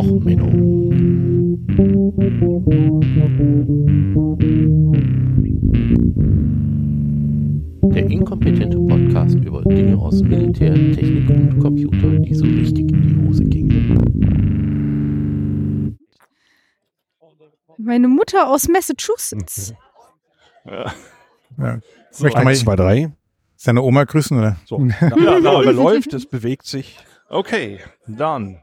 [0.00, 0.50] Och Menno.
[7.92, 13.26] Der inkompetente Podcast über Dinge aus Militär, Technik und Computer, die so richtig in die
[13.28, 14.38] Hose gingen.
[17.78, 19.74] Meine Mutter aus Massachusetts.
[20.66, 20.92] Ja.
[21.56, 21.80] Ja.
[22.10, 23.12] So, Möchte mal eins, zwei, drei.
[23.56, 24.56] seine Oma grüßen, oder?
[24.66, 24.78] So.
[24.78, 26.98] Ja, ja, da läuft, es bewegt sich.
[27.30, 28.58] Okay, dann.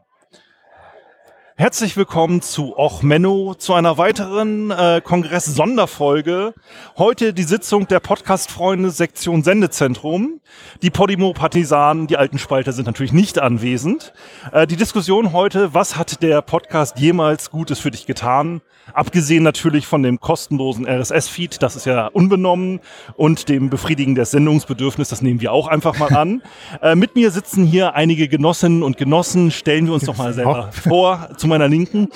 [1.59, 6.53] Herzlich willkommen zu Och Menno, zu einer weiteren äh, Kongress-Sonderfolge.
[6.99, 10.39] Heute die Sitzung der Podcast-Freunde Sektion Sendezentrum.
[10.83, 14.13] Die Podimo-Partisanen, die alten Spalter sind natürlich nicht anwesend.
[14.51, 18.61] Äh, die Diskussion heute, was hat der Podcast jemals Gutes für dich getan?
[18.93, 22.79] Abgesehen natürlich von dem kostenlosen RSS-Feed, das ist ja unbenommen,
[23.15, 26.41] und dem Befriedigen des Sendungsbedürfnisses, das nehmen wir auch einfach mal an.
[26.81, 29.51] äh, mit mir sitzen hier einige Genossinnen und Genossen.
[29.51, 31.29] Stellen wir uns doch mal selber vor.
[31.47, 32.09] Meiner Linken.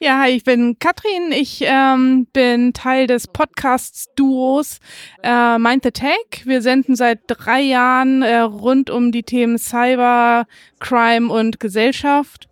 [0.00, 1.32] Ja, hi, ich bin Katrin.
[1.32, 4.78] Ich ähm, bin Teil des Podcasts-Duos
[5.22, 6.44] äh, Mind the Tech.
[6.44, 10.46] Wir senden seit drei Jahren äh, rund um die Themen Cyber,
[10.80, 12.48] Crime und Gesellschaft.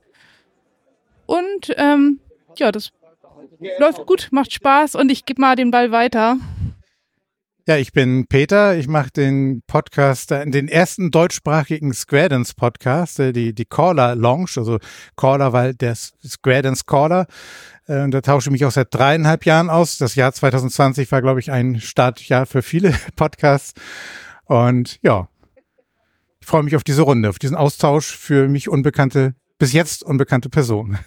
[1.27, 2.21] Und ähm,
[2.57, 2.93] ja, das
[3.79, 6.39] läuft gut, macht Spaß und ich gebe mal den Ball weiter.
[7.67, 8.77] Ja, ich bin Peter.
[8.77, 14.15] Ich mache den Podcast, äh, den ersten deutschsprachigen Square Dance Podcast, äh, die, die Caller
[14.15, 14.79] Lounge, also
[15.17, 17.27] Caller, weil der Square Dance Caller.
[17.87, 19.97] Äh, Und da tausche ich mich auch seit dreieinhalb Jahren aus.
[19.97, 23.73] Das Jahr 2020 war, glaube ich, ein Startjahr für viele Podcasts.
[24.45, 25.29] Und ja,
[26.41, 30.51] ich freue mich auf diese Runde, auf diesen Austausch für mich unbekannte, bis jetzt unbekannte
[30.51, 30.99] Personen.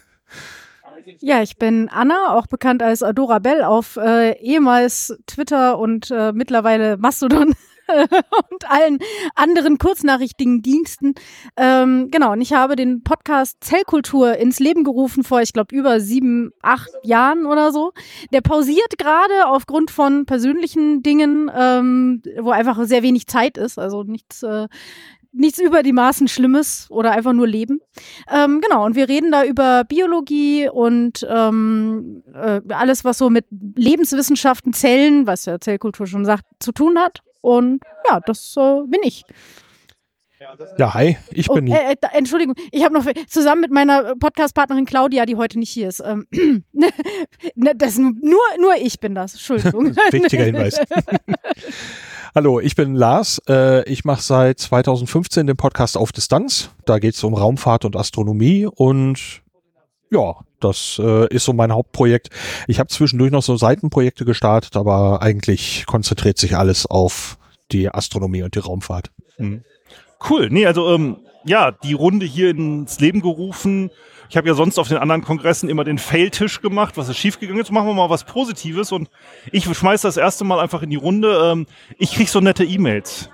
[1.20, 6.32] Ja, ich bin Anna, auch bekannt als Adora Bell auf äh, ehemals Twitter und äh,
[6.32, 7.56] mittlerweile Mastodon
[8.52, 9.00] und allen
[9.36, 11.16] anderen kurznachrichtigen Diensten.
[11.56, 16.00] Ähm, genau, und ich habe den Podcast Zellkultur ins Leben gerufen vor, ich glaube, über
[16.00, 17.94] sieben, acht Jahren oder so.
[18.32, 24.04] Der pausiert gerade aufgrund von persönlichen Dingen, ähm, wo einfach sehr wenig Zeit ist, also
[24.04, 24.68] nichts, äh,
[25.38, 27.80] nichts über die Maßen Schlimmes oder einfach nur Leben.
[28.32, 33.46] Ähm, genau, und wir reden da über Biologie und ähm, äh, alles, was so mit
[33.76, 37.22] Lebenswissenschaften, Zellen, was ja Zellkultur schon sagt, zu tun hat.
[37.42, 39.24] Und ja, das äh, bin ich.
[40.78, 41.68] Ja, hi, ich Oh, bin.
[41.68, 45.72] äh, äh, da- Entschuldigung, ich habe noch zusammen mit meiner Podcast-Partnerin Claudia, die heute nicht
[45.72, 46.00] hier ist.
[46.06, 46.28] Ähm,
[46.74, 46.90] ne,
[47.76, 49.34] das nur nur ich bin das.
[49.34, 49.96] Entschuldigung.
[50.12, 50.80] Wichtiger Hinweis.
[52.36, 53.42] Hallo, ich bin Lars.
[53.50, 56.70] Äh, ich mache seit 2015 den Podcast auf Distanz.
[56.86, 59.42] Da geht es um Raumfahrt und Astronomie und
[60.12, 62.30] ja, das äh, ist so mein Hauptprojekt.
[62.68, 67.40] Ich habe zwischendurch noch so Seitenprojekte gestartet, aber eigentlich konzentriert sich alles auf
[67.72, 69.10] die Astronomie und die Raumfahrt.
[70.30, 70.50] Cool.
[70.50, 73.92] Nee, also ähm, ja, die Runde hier ins Leben gerufen.
[74.30, 77.62] Ich habe ja sonst auf den anderen Kongressen immer den Fail-Tisch gemacht, was ist schiefgegangen
[77.62, 77.72] ist.
[77.72, 79.10] Machen wir mal was Positives und
[79.52, 81.52] ich schmeiß das erste Mal einfach in die Runde.
[81.52, 81.68] Ähm,
[81.98, 83.30] ich krieg so nette E-Mails.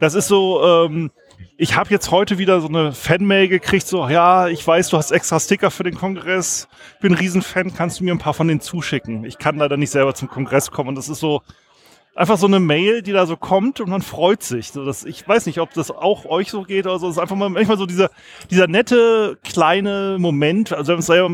[0.00, 1.10] Das ist so, ähm,
[1.56, 5.10] ich habe jetzt heute wieder so eine Fanmail gekriegt, so, ja, ich weiß, du hast
[5.10, 6.68] extra Sticker für den Kongress,
[7.00, 9.24] bin ein Riesenfan, kannst du mir ein paar von denen zuschicken?
[9.24, 11.42] Ich kann leider nicht selber zum Kongress kommen und das ist so,
[12.16, 14.72] einfach so eine Mail, die da so kommt und man freut sich.
[14.72, 17.08] So, dass, ich weiß nicht, ob das auch euch so geht oder so.
[17.08, 18.10] Es ist einfach mal manchmal so dieser,
[18.50, 20.72] dieser nette kleine Moment.
[20.72, 21.30] Also wenn es selber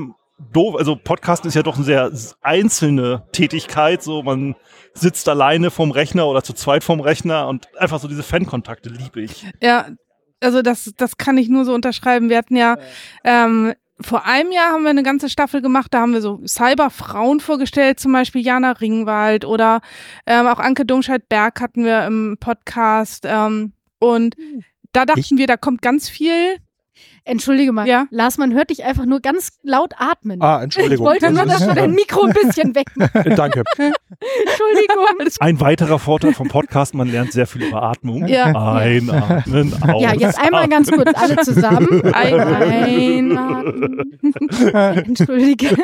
[0.53, 2.11] doof, also Podcasten ist ja doch eine sehr
[2.43, 4.03] einzelne Tätigkeit.
[4.03, 4.57] So man
[4.93, 9.23] sitzt alleine vorm Rechner oder zu zweit vorm Rechner und einfach so diese Fankontakte liebe
[9.23, 9.47] ich.
[9.63, 9.87] Ja,
[10.41, 12.29] also das, das kann ich nur so unterschreiben.
[12.29, 12.77] Wir hatten ja
[13.23, 17.41] ähm, vor einem Jahr haben wir eine ganze Staffel gemacht, da haben wir so Cyberfrauen
[17.41, 19.81] vorgestellt, zum Beispiel Jana Ringwald oder
[20.27, 23.25] ähm, auch Anke Domscheit-Berg hatten wir im Podcast.
[23.27, 24.37] Ähm, und
[24.93, 26.57] da dachten wir, da kommt ganz viel.
[27.25, 28.07] Entschuldige mal, Ja.
[28.11, 30.43] Lars, man hört dich einfach nur ganz laut atmen.
[30.43, 31.07] Ah, ich Entschuldigung.
[31.07, 33.15] wollte nur, dass du dein Mikro ein bisschen wegmachst.
[33.39, 33.63] Danke.
[33.79, 35.07] Entschuldigung.
[35.41, 38.27] Ein weiterer Vorteil vom Podcast, man lernt sehr viel über Atmung.
[38.27, 38.47] Ja.
[38.75, 42.03] Einatmen, Ja, jetzt einmal ganz kurz alle zusammen.
[42.13, 45.77] Ein, ein, Entschuldige.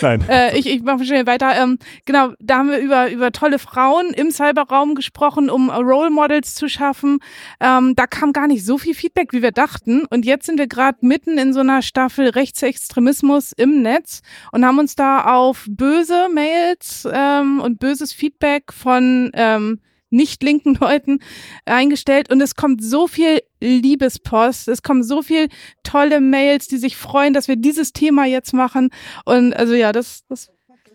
[0.00, 0.24] Nein.
[0.28, 1.52] Äh, ich ich mache schnell weiter.
[1.60, 6.54] Ähm, genau, da haben wir über, über tolle Frauen im Cyberraum gesprochen, um Role Models
[6.54, 7.18] zu schaffen.
[7.60, 10.04] Ähm, da kam gar nicht so viel Feedback, wie wir dachten.
[10.10, 14.22] Und jetzt sind wir gerade mitten in so einer Staffel Rechtsextremismus im Netz
[14.52, 19.80] und haben uns da auf böse Mails ähm, und böses Feedback von ähm,
[20.10, 21.20] nicht linken Leuten
[21.64, 25.48] eingestellt und es kommt so viel Liebespost, es kommen so viel
[25.82, 28.90] tolle Mails, die sich freuen, dass wir dieses Thema jetzt machen
[29.24, 30.50] und also ja, das, das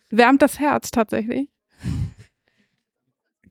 [0.10, 1.50] wärmt das Herz tatsächlich.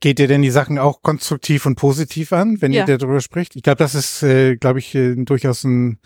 [0.01, 2.85] Geht ihr denn die Sachen auch konstruktiv und positiv an, wenn Ja.
[2.87, 3.55] ihr darüber spricht?
[3.55, 5.99] Ich glaube, das ist, äh, glaube ich, äh, durchaus ein,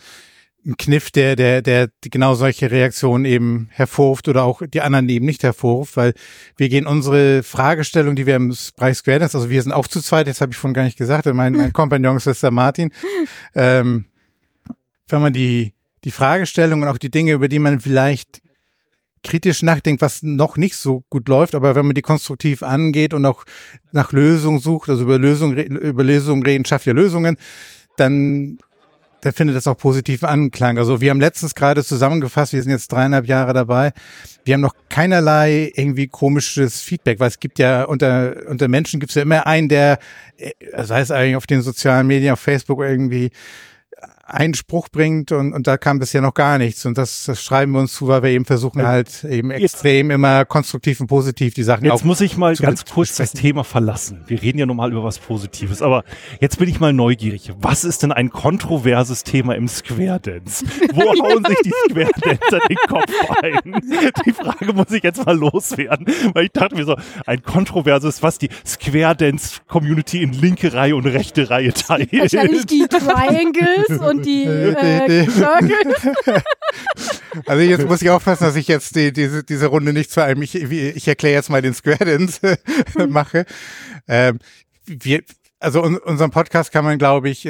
[0.65, 5.25] ein Kniff, der, der, der genau solche Reaktionen eben hervorruft oder auch die anderen eben
[5.25, 6.13] nicht hervorruft, weil
[6.57, 10.01] wir gehen unsere Fragestellung, die wir im Bereich Square Dance, also wir sind auch zu
[10.01, 12.91] zweit, jetzt habe ich vorhin gar nicht gesagt, mein, mein Kompagnon ist der Martin.
[13.53, 14.05] Ähm,
[15.07, 18.41] wenn man die, die Fragestellung und auch die Dinge, über die man vielleicht
[19.25, 23.25] kritisch nachdenkt, was noch nicht so gut läuft, aber wenn man die konstruktiv angeht und
[23.25, 23.43] auch
[23.91, 27.37] nach Lösungen sucht, also über Lösungen, über Lösungen reden, schafft ja Lösungen,
[27.97, 28.59] dann
[29.23, 30.77] der findet das auch positiven Anklang.
[30.77, 33.91] Also wir haben letztens gerade zusammengefasst, wir sind jetzt dreieinhalb Jahre dabei,
[34.43, 39.09] wir haben noch keinerlei irgendwie komisches Feedback, weil es gibt ja unter, unter Menschen gibt
[39.09, 39.97] es ja immer einen, der,
[40.37, 40.51] äh,
[40.83, 43.31] sei es eigentlich auf den sozialen Medien, auf Facebook irgendwie,
[44.25, 46.85] einen Spruch bringt und, und da kam bisher noch gar nichts.
[46.85, 50.45] Und das, das schreiben wir uns zu, weil wir eben versuchen halt eben extrem immer
[50.45, 54.23] konstruktiv und positiv die Sachen Jetzt muss ich mal ganz kurz das Thema verlassen.
[54.25, 56.03] Wir reden ja normal über was Positives, aber
[56.39, 57.51] jetzt bin ich mal neugierig.
[57.59, 60.65] Was ist denn ein kontroverses Thema im Square Dance?
[60.93, 63.13] Wo hauen sich die Square Dancer den Kopf
[63.43, 63.81] ein?
[64.25, 66.95] Die Frage muss ich jetzt mal loswerden, weil ich dachte mir so,
[67.27, 72.11] ein kontroverses, was die Square Dance Community in linke Reihe und rechte Reihe teilt.
[72.11, 75.27] Wahrscheinlich die Triangles und und die äh,
[77.45, 80.41] Also jetzt muss ich aufpassen, dass ich jetzt die, diese, diese Runde nicht zu einem,
[80.41, 82.57] ich, ich erkläre jetzt mal den Square Dance
[83.09, 83.45] mache.
[84.07, 84.39] Ähm,
[84.85, 85.23] wir,
[85.59, 87.47] also un, unseren Podcast kann man, glaube ich,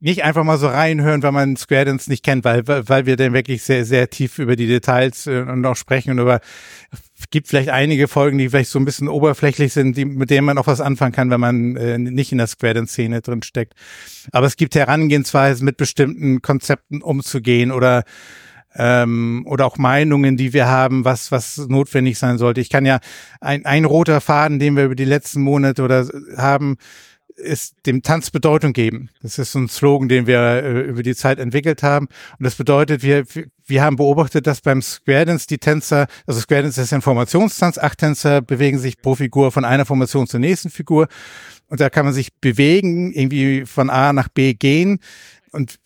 [0.00, 3.34] nicht einfach mal so reinhören, wenn man Square Dance nicht kennt, weil, weil wir dann
[3.34, 6.40] wirklich sehr, sehr tief über die Details äh, und auch sprechen und über,
[7.28, 10.56] gibt vielleicht einige Folgen, die vielleicht so ein bisschen oberflächlich sind, die, mit denen man
[10.56, 13.74] auch was anfangen kann, wenn man äh, nicht in der Square Dance Szene drin steckt.
[14.32, 18.04] Aber es gibt Herangehensweisen, mit bestimmten Konzepten umzugehen oder
[18.74, 22.60] ähm, oder auch Meinungen, die wir haben, was was notwendig sein sollte.
[22.60, 23.00] Ich kann ja
[23.40, 26.06] ein, ein roter Faden, den wir über die letzten Monate oder
[26.36, 26.76] haben,
[27.40, 29.10] ist dem Tanz Bedeutung geben.
[29.22, 32.06] Das ist so ein Slogan, den wir äh, über die Zeit entwickelt haben.
[32.38, 33.24] Und das bedeutet, wir,
[33.66, 37.78] wir haben beobachtet, dass beim Square Dance die Tänzer, also Square Dance ist ein Formationstanz,
[37.78, 41.08] acht Tänzer bewegen sich pro Figur von einer Formation zur nächsten Figur.
[41.68, 44.98] Und da kann man sich bewegen, irgendwie von A nach B gehen.
[45.52, 45.78] Und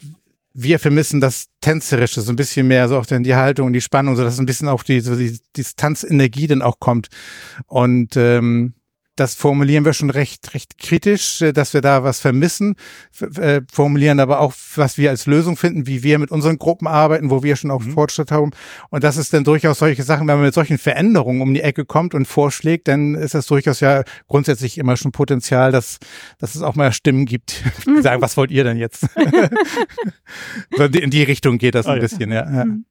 [0.54, 3.80] wir vermissen das Tänzerische, so ein bisschen mehr, so auch dann die Haltung und die
[3.80, 7.08] Spannung, so dass ein bisschen auch die, so die, die Tanzenergie dann auch kommt.
[7.66, 8.74] Und ähm,
[9.16, 12.76] das formulieren wir schon recht, recht kritisch, äh, dass wir da was vermissen,
[13.36, 17.30] äh, formulieren aber auch, was wir als Lösung finden, wie wir mit unseren Gruppen arbeiten,
[17.30, 17.92] wo wir schon auch mhm.
[17.92, 18.50] Fortschritt haben.
[18.90, 21.84] Und das ist dann durchaus solche Sachen, wenn man mit solchen Veränderungen um die Ecke
[21.84, 25.98] kommt und vorschlägt, dann ist das durchaus ja grundsätzlich immer schon Potenzial, dass,
[26.38, 29.06] dass es auch mal Stimmen gibt, die sagen, was wollt ihr denn jetzt?
[30.78, 32.50] in die Richtung geht das ah, ein bisschen, ja.
[32.50, 32.64] ja.
[32.64, 32.84] Mhm.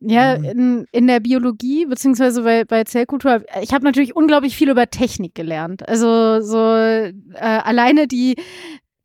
[0.00, 0.44] Ja, mhm.
[0.44, 5.34] in, in der Biologie, beziehungsweise bei, bei Zellkultur, ich habe natürlich unglaublich viel über Technik
[5.34, 5.86] gelernt.
[5.86, 8.36] Also so äh, alleine die,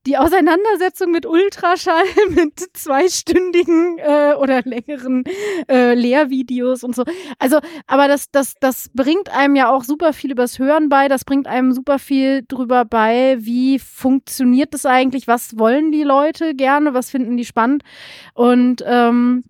[0.06, 5.24] die Auseinandersetzung mit Ultraschall, mit zweistündigen äh, oder längeren
[5.68, 7.04] äh, Lehrvideos und so.
[7.40, 11.26] Also, aber das, das, das bringt einem ja auch super viel übers Hören bei, das
[11.26, 16.94] bringt einem super viel drüber bei, wie funktioniert das eigentlich, was wollen die Leute gerne,
[16.94, 17.84] was finden die spannend.
[18.34, 19.44] Und ähm,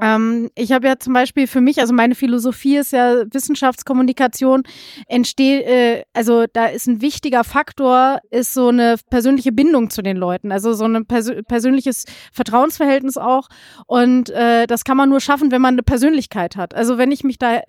[0.00, 4.62] ähm, ich habe ja zum Beispiel für mich, also meine Philosophie ist ja Wissenschaftskommunikation,
[5.08, 10.16] entsteht, äh, also da ist ein wichtiger Faktor, ist so eine persönliche Bindung zu den
[10.16, 13.48] Leuten, also so ein persö persönliches Vertrauensverhältnis auch.
[13.86, 16.74] Und äh, das kann man nur schaffen, wenn man eine Persönlichkeit hat.
[16.74, 17.60] Also wenn ich mich da,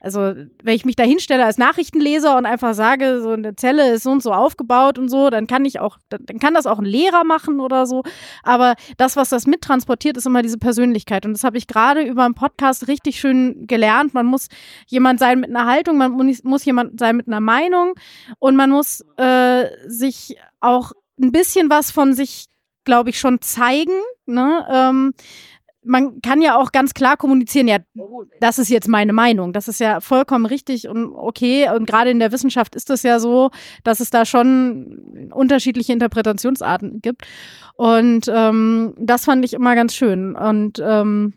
[0.00, 4.02] also wenn ich mich da hinstelle als Nachrichtenleser und einfach sage, so eine Zelle ist
[4.02, 6.84] so und so aufgebaut und so, dann kann ich auch, dann kann das auch ein
[6.84, 8.02] Lehrer machen oder so.
[8.42, 11.24] Aber das, was das mittransportiert, ist immer diese Persönlichkeit.
[11.24, 11.75] Und das habe ich gerade
[12.06, 14.14] über einen Podcast richtig schön gelernt.
[14.14, 14.48] Man muss
[14.86, 17.94] jemand sein mit einer Haltung, man muss jemand sein mit einer Meinung
[18.38, 22.46] und man muss äh, sich auch ein bisschen was von sich,
[22.84, 24.00] glaube ich, schon zeigen.
[24.26, 24.66] Ne?
[24.70, 25.14] Ähm,
[25.86, 27.78] man kann ja auch ganz klar kommunizieren, ja,
[28.40, 29.52] das ist jetzt meine Meinung.
[29.52, 31.70] Das ist ja vollkommen richtig und okay.
[31.70, 33.50] Und gerade in der Wissenschaft ist es ja so,
[33.84, 37.22] dass es da schon unterschiedliche Interpretationsarten gibt.
[37.76, 40.34] Und ähm, das fand ich immer ganz schön.
[40.34, 41.34] Und ähm,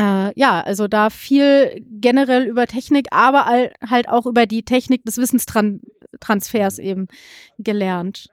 [0.00, 5.18] äh, ja, also da viel generell über Technik, aber halt auch über die Technik des
[5.18, 7.08] Wissenstransfers eben
[7.58, 8.30] gelernt.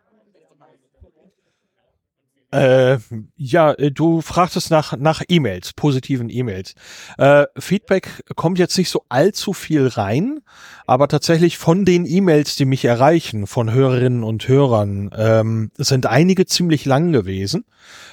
[2.53, 2.99] Äh,
[3.35, 6.75] ja, äh, du fragtest nach, nach E-Mails, positiven E-Mails.
[7.17, 10.39] Äh, Feedback kommt jetzt nicht so allzu viel rein,
[10.85, 16.45] aber tatsächlich von den E-Mails, die mich erreichen, von Hörerinnen und Hörern, ähm, sind einige
[16.45, 17.65] ziemlich lang gewesen,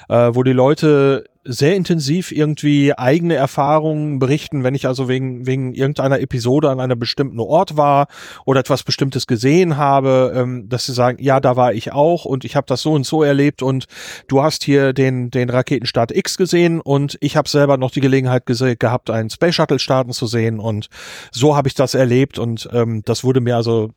[0.09, 5.73] äh, wo die Leute sehr intensiv irgendwie eigene Erfahrungen berichten, wenn ich also wegen, wegen
[5.73, 8.07] irgendeiner Episode an einem bestimmten Ort war
[8.45, 12.45] oder etwas Bestimmtes gesehen habe, ähm, dass sie sagen, ja, da war ich auch und
[12.45, 13.85] ich habe das so und so erlebt und
[14.27, 18.45] du hast hier den, den Raketenstart X gesehen und ich habe selber noch die Gelegenheit
[18.45, 20.89] gehabt, einen Space Shuttle starten zu sehen und
[21.31, 23.91] so habe ich das erlebt und ähm, das wurde mir also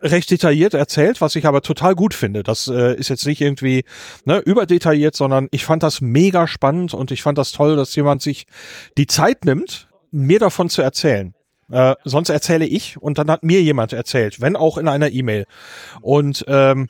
[0.00, 2.42] recht detailliert erzählt, was ich aber total gut finde.
[2.42, 3.84] Das äh, ist jetzt nicht irgendwie
[4.24, 8.22] ne, überdetailliert, sondern ich fand das mega spannend und ich fand das toll, dass jemand
[8.22, 8.46] sich
[8.96, 11.34] die Zeit nimmt, mir davon zu erzählen.
[11.70, 15.46] Äh, sonst erzähle ich und dann hat mir jemand erzählt, wenn auch in einer E-Mail.
[16.00, 16.88] Und ähm,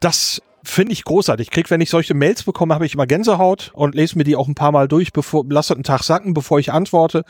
[0.00, 1.50] das finde ich großartig.
[1.50, 4.48] Krieg, wenn ich solche Mails bekomme, habe ich immer Gänsehaut und lese mir die auch
[4.48, 7.24] ein paar Mal durch, bevor lasse einen Tag sacken, bevor ich antworte.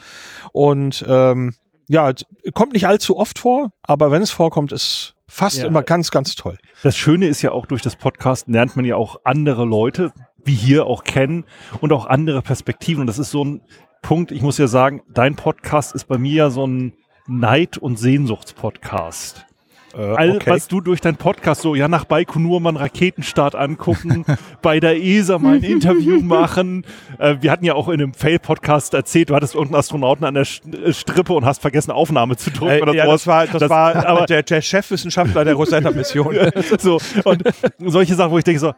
[0.52, 1.54] Und ähm,
[1.88, 2.12] ja,
[2.54, 5.66] kommt nicht allzu oft vor, aber wenn es vorkommt, ist fast ja.
[5.66, 6.58] immer ganz, ganz toll.
[6.82, 10.12] Das Schöne ist ja auch durch das Podcast lernt man ja auch andere Leute,
[10.44, 11.44] wie hier auch kennen
[11.80, 13.02] und auch andere Perspektiven.
[13.02, 13.62] Und das ist so ein
[14.02, 16.92] Punkt, ich muss ja sagen, dein Podcast ist bei mir ja so ein
[17.26, 19.46] Neid- und Sehnsuchtspodcast.
[19.96, 20.50] Äh, All, okay.
[20.50, 24.24] was du durch deinen Podcast so, ja, nach Baikonur mal einen Raketenstart angucken,
[24.62, 26.84] bei der ESA mal ein Interview machen.
[27.18, 30.42] Äh, wir hatten ja auch in einem Fail-Podcast erzählt, du hattest irgendeinen Astronauten an der
[30.42, 32.78] äh, Strippe und hast vergessen, Aufnahme zu drücken.
[32.78, 36.36] Äh, oder ja, das war, das, das war aber der, der Chefwissenschaftler der Rosetta-Mission.
[36.78, 37.42] so, und
[37.78, 38.72] solche Sachen, wo ich denke so,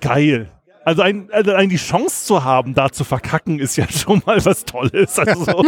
[0.00, 0.48] geil.
[0.88, 4.42] Also, ein, also ein, die Chance zu haben, da zu verkacken, ist ja schon mal
[4.42, 5.18] was Tolles.
[5.18, 5.62] Also so.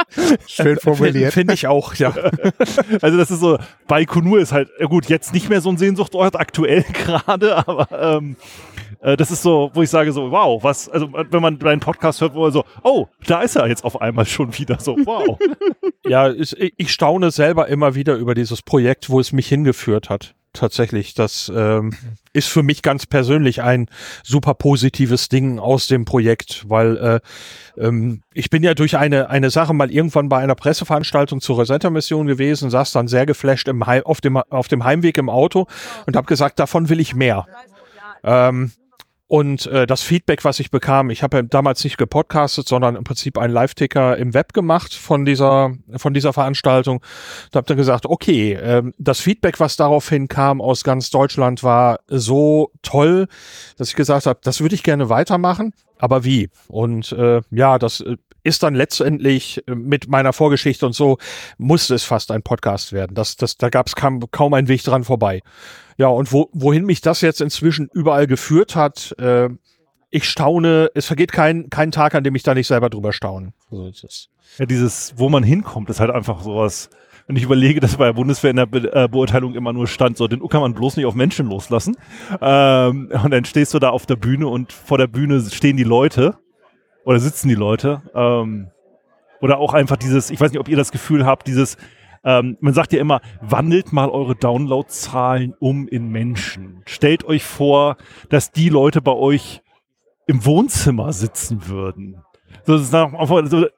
[0.46, 1.32] Schön formuliert.
[1.32, 2.12] Finde ich auch, ja.
[3.00, 6.82] Also das ist so, Baikonur ist halt, gut, jetzt nicht mehr so ein Sehnsuchtsort aktuell
[6.92, 8.36] gerade, aber ähm,
[9.00, 12.20] äh, das ist so, wo ich sage so, wow, was, also wenn man deinen Podcast
[12.20, 15.38] hört, wo er so, oh, da ist er jetzt auf einmal schon wieder so, wow.
[16.06, 20.34] ja, ich, ich staune selber immer wieder über dieses Projekt, wo es mich hingeführt hat
[20.56, 21.14] tatsächlich.
[21.14, 21.92] Das ähm,
[22.32, 23.88] ist für mich ganz persönlich ein
[24.22, 27.20] super positives Ding aus dem Projekt, weil äh,
[27.80, 32.26] ähm, ich bin ja durch eine, eine Sache mal irgendwann bei einer Presseveranstaltung zur Rosetta-Mission
[32.26, 35.66] gewesen, saß dann sehr geflasht im Heim, auf, dem, auf dem Heimweg im Auto
[36.06, 37.46] und habe gesagt, davon will ich mehr.
[38.24, 38.72] Ähm,
[39.28, 43.02] und äh, das Feedback, was ich bekam, ich habe ja damals nicht gepodcastet, sondern im
[43.02, 47.02] Prinzip einen Live-Ticker im Web gemacht von dieser von dieser Veranstaltung.
[47.50, 52.00] Da habe dann gesagt, okay, äh, das Feedback, was daraufhin kam aus ganz Deutschland, war
[52.06, 53.26] so toll,
[53.76, 56.48] dass ich gesagt habe, das würde ich gerne weitermachen, aber wie?
[56.68, 61.18] Und äh, ja, das äh, ist dann letztendlich äh, mit meiner Vorgeschichte und so
[61.58, 63.14] musste es fast ein Podcast werden.
[63.14, 65.42] Das, das, da gab es kaum, kaum einen Weg dran vorbei.
[65.98, 69.48] Ja, und wo, wohin mich das jetzt inzwischen überall geführt hat, äh,
[70.10, 73.52] ich staune, es vergeht kein, kein Tag, an dem ich da nicht selber drüber staune.
[73.70, 74.28] So ist es.
[74.58, 76.88] Ja, dieses, wo man hinkommt, ist halt einfach sowas.
[77.28, 80.16] Und ich überlege, dass bei der Bundeswehr in der Be äh, Beurteilung immer nur stand,
[80.16, 81.96] so, den U kann man bloß nicht auf Menschen loslassen.
[82.40, 85.82] Ähm, und dann stehst du da auf der Bühne und vor der Bühne stehen die
[85.82, 86.38] Leute
[87.06, 88.02] oder sitzen die Leute.
[88.14, 88.70] Ähm,
[89.40, 91.76] oder auch einfach dieses, ich weiß nicht, ob ihr das Gefühl habt, dieses,
[92.24, 96.82] ähm, man sagt ja immer, wandelt mal eure Downloadzahlen um in Menschen.
[96.84, 97.96] Stellt euch vor,
[98.28, 99.62] dass die Leute bei euch
[100.26, 102.22] im Wohnzimmer sitzen würden.
[102.64, 102.96] So, so,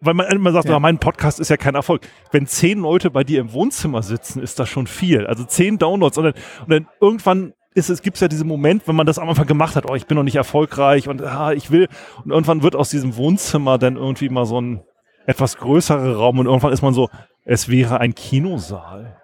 [0.01, 0.79] weil man immer sagt, ja.
[0.79, 2.09] mein Podcast ist ja kein Erfolg.
[2.33, 5.27] Wenn zehn Leute bei dir im Wohnzimmer sitzen, ist das schon viel.
[5.27, 8.97] Also zehn Downloads und dann, und dann irgendwann ist es, gibt ja diesen Moment, wenn
[8.97, 11.71] man das am Anfang gemacht hat, oh, ich bin noch nicht erfolgreich und ah, ich
[11.71, 11.89] will.
[12.25, 14.83] Und irgendwann wird aus diesem Wohnzimmer dann irgendwie mal so ein
[15.27, 17.09] etwas größerer Raum und irgendwann ist man so,
[17.45, 19.17] es wäre ein Kinosaal.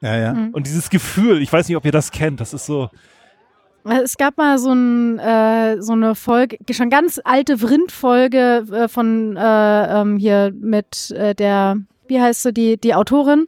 [0.00, 0.34] Ja, ja.
[0.34, 0.50] Mhm.
[0.50, 2.90] Und dieses Gefühl, ich weiß nicht, ob ihr das kennt, das ist so.
[3.84, 9.36] Es gab mal so, ein, äh, so eine Folge, schon ganz alte Vrind-Folge äh, von
[9.36, 11.76] äh, ähm, hier mit äh, der,
[12.06, 13.46] wie heißt sie, die, die Autorin?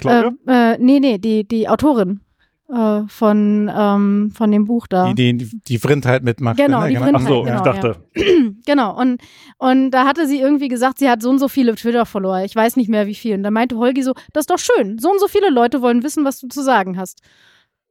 [0.00, 0.32] Claudia?
[0.46, 2.20] Äh, äh, nee, nee, die, die Autorin
[2.68, 5.12] äh, von, ähm, von dem Buch da.
[5.12, 6.58] Die, die, die Vrindheit mitmacht.
[6.58, 6.90] Genau, ne?
[6.90, 7.96] die Vrindheit, Ach so, genau, ich dachte.
[8.14, 8.24] Ja.
[8.66, 9.20] genau, und,
[9.58, 12.44] und da hatte sie irgendwie gesagt, sie hat so und so viele Twitter-Follower.
[12.44, 13.34] Ich weiß nicht mehr wie viel.
[13.34, 14.98] Und da meinte Holgi so, das ist doch schön.
[14.98, 17.22] So und so viele Leute wollen wissen, was du zu sagen hast.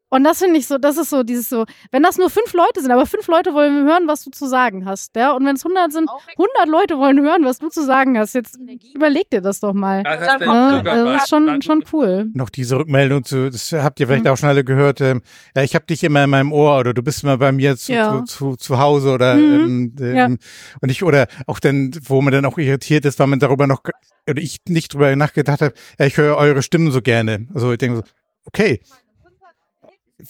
[0.10, 2.82] Und das finde ich so, das ist so dieses so, wenn das nur fünf Leute
[2.82, 5.66] sind, aber fünf Leute wollen hören, was du zu sagen hast, ja, und wenn es
[5.66, 8.58] hundert sind, hundert Leute wollen hören, was du zu sagen hast, jetzt
[8.94, 10.04] überleg dir das doch mal.
[10.06, 12.30] Ja, das, ja, das ist schon, schon cool.
[12.34, 14.32] Noch diese Rückmeldung zu, das habt ihr vielleicht mhm.
[14.32, 15.22] auch schon alle gehört, ähm,
[15.56, 17.92] ja, ich habe dich immer in meinem Ohr oder du bist immer bei mir zu,
[17.92, 18.24] ja.
[18.26, 19.94] zu, zu, zu, Hause oder mhm.
[20.00, 20.26] ähm, ja.
[20.26, 20.38] Ähm,
[20.82, 23.82] und ich, oder auch dann, wo man dann auch irritiert ist, weil man darüber noch,
[24.30, 27.48] oder ich nicht drüber nachgedacht habe, ja, ich höre eure Stimmen so gerne.
[27.54, 28.04] Also ich denke so,
[28.46, 28.82] okay,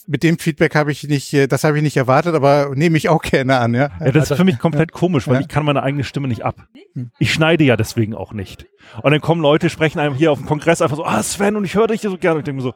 [0.08, 3.10] mit dem Feedback habe ich nicht, äh, das habe ich nicht erwartet, aber nehme ich
[3.10, 3.90] auch gerne an, ja.
[4.00, 5.42] Ja, das ist für mich komplett komisch, weil ja.
[5.42, 6.56] ich kann meine eigene Stimme nicht ab.
[6.94, 7.12] Hm.
[7.20, 8.66] Ich schneide ja deswegen auch nicht.
[9.02, 11.66] Und dann kommen Leute, sprechen einem hier auf dem Kongress einfach so, ah Sven, und
[11.66, 12.36] ich höre dich so gerne.
[12.36, 12.74] Und ich denke mir so,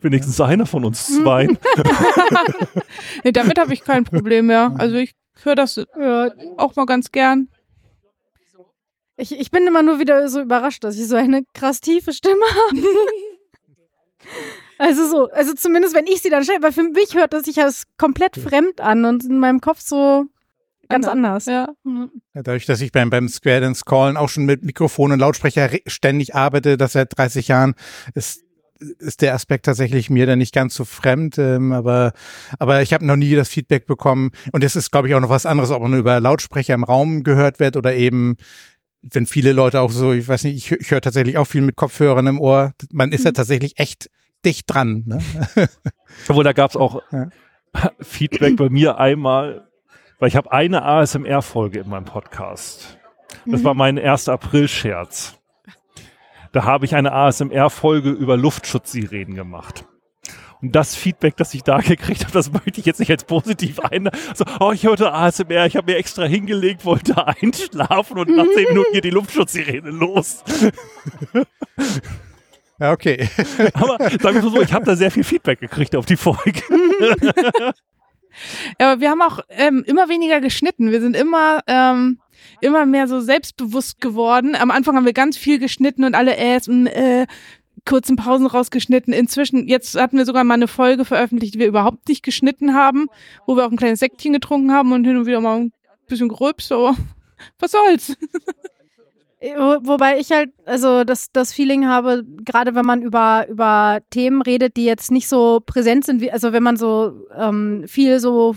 [0.00, 1.46] wenigstens einer von uns zwei.
[3.24, 4.74] nee, damit habe ich kein Problem mehr.
[4.78, 6.30] Also ich höre das ja.
[6.56, 7.48] auch mal ganz gern.
[9.16, 12.44] Ich, ich bin immer nur wieder so überrascht, dass ich so eine krass tiefe Stimme
[12.68, 12.82] habe.
[14.80, 17.60] also so, also zumindest wenn ich sie dann stelle, aber für mich hört das sich
[17.60, 20.26] als komplett fremd an und in meinem Kopf so
[20.88, 21.46] ganz anders.
[21.46, 21.68] Ja.
[22.34, 26.34] Dadurch, dass ich beim, beim Square Dance Callen auch schon mit Mikrofon und Lautsprecher ständig
[26.34, 27.74] arbeite, das seit 30 Jahren,
[28.14, 28.42] ist
[28.98, 32.14] ist der Aspekt tatsächlich mir dann nicht ganz so fremd, ähm, aber
[32.58, 35.28] aber ich habe noch nie das Feedback bekommen und es ist glaube ich auch noch
[35.28, 38.38] was anderes, ob man über Lautsprecher im Raum gehört wird oder eben
[39.02, 41.76] wenn viele Leute auch so, ich weiß nicht, ich, ich höre tatsächlich auch viel mit
[41.76, 42.72] Kopfhörern im Ohr.
[42.90, 43.34] Man ist ja mhm.
[43.34, 44.10] tatsächlich echt
[44.44, 45.04] dicht dran.
[45.06, 45.18] Ne?
[46.28, 47.28] Obwohl, da gab es auch ja.
[48.00, 49.68] Feedback bei mir einmal,
[50.18, 52.98] weil ich habe eine ASMR-Folge in meinem Podcast.
[53.46, 53.64] Das mhm.
[53.64, 54.28] war mein 1.
[54.28, 55.38] April-Scherz.
[56.52, 59.84] Da habe ich eine ASMR-Folge über Luftschutzsirenen gemacht.
[60.62, 63.80] Und das Feedback, das ich da gekriegt habe, das möchte ich jetzt nicht als positiv
[63.80, 64.10] ein.
[64.34, 68.68] So, oh, ich hörte ASMR, ich habe mir extra hingelegt, wollte einschlafen und nach zehn
[68.68, 70.44] Minuten geht die Luftschutzsirene los.
[72.80, 73.28] Ja, okay.
[73.74, 76.62] Aber sagen wir mal so, ich habe da sehr viel Feedback gekriegt auf die Folge.
[78.80, 80.92] Ja, aber wir haben auch ähm, immer weniger geschnitten.
[80.92, 82.20] Wir sind immer ähm,
[82.60, 84.54] immer mehr so selbstbewusst geworden.
[84.54, 87.26] Am Anfang haben wir ganz viel geschnitten und alle Äs und äh,
[87.84, 89.12] kurzen Pausen rausgeschnitten.
[89.12, 93.08] Inzwischen, jetzt hatten wir sogar mal eine Folge veröffentlicht, die wir überhaupt nicht geschnitten haben,
[93.46, 95.72] wo wir auch ein kleines Säckchen getrunken haben und hin und wieder mal ein
[96.08, 96.94] bisschen gröbst, aber
[97.58, 98.16] was soll's.
[99.42, 104.76] Wobei ich halt, also das, das Feeling habe, gerade wenn man über, über Themen redet,
[104.76, 108.54] die jetzt nicht so präsent sind, wie, also wenn man so ähm, viel so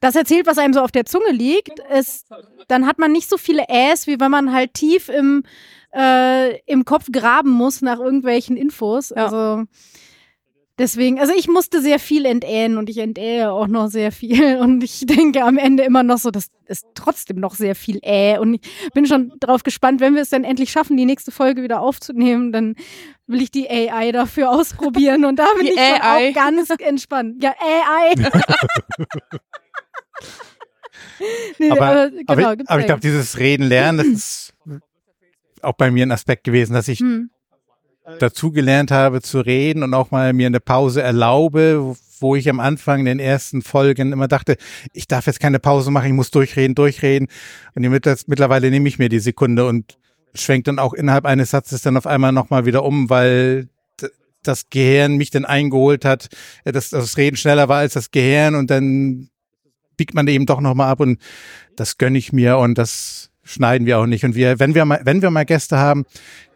[0.00, 2.26] das erzählt, was einem so auf der Zunge liegt, ist,
[2.68, 5.42] dann hat man nicht so viele Äs, wie wenn man halt tief im,
[5.94, 9.08] äh, im Kopf graben muss nach irgendwelchen Infos.
[9.08, 9.24] Ja.
[9.24, 9.64] Also
[10.76, 14.82] Deswegen, also ich musste sehr viel entähen und ich entähe auch noch sehr viel und
[14.82, 18.54] ich denke am Ende immer noch so, das ist trotzdem noch sehr viel äh und
[18.54, 21.80] ich bin schon drauf gespannt, wenn wir es dann endlich schaffen, die nächste Folge wieder
[21.80, 22.74] aufzunehmen, dann
[23.28, 26.30] will ich die AI dafür ausprobieren und da bin die ich AI.
[26.30, 27.40] auch ganz entspannt.
[27.40, 28.14] Ja, AI.
[31.58, 34.54] nee, aber, aber, genau, aber, aber ich glaube, dieses Reden lernen, das ist
[35.62, 37.30] auch bei mir ein Aspekt gewesen, dass ich hm
[38.18, 43.00] dazugelernt habe zu reden und auch mal mir eine Pause erlaube, wo ich am Anfang
[43.00, 44.56] in den ersten Folgen immer dachte,
[44.92, 47.28] ich darf jetzt keine Pause machen, ich muss durchreden, durchreden.
[47.74, 49.98] Und mittlerweile nehme ich mir die Sekunde und
[50.34, 53.68] schwenkt dann auch innerhalb eines Satzes dann auf einmal nochmal wieder um, weil
[54.42, 56.28] das Gehirn mich dann eingeholt hat,
[56.64, 59.30] dass das Reden schneller war als das Gehirn und dann
[59.96, 61.18] biegt man eben doch nochmal ab und
[61.76, 64.24] das gönne ich mir und das schneiden wir auch nicht.
[64.24, 66.04] Und wir, wenn wir mal, wenn wir mal Gäste haben,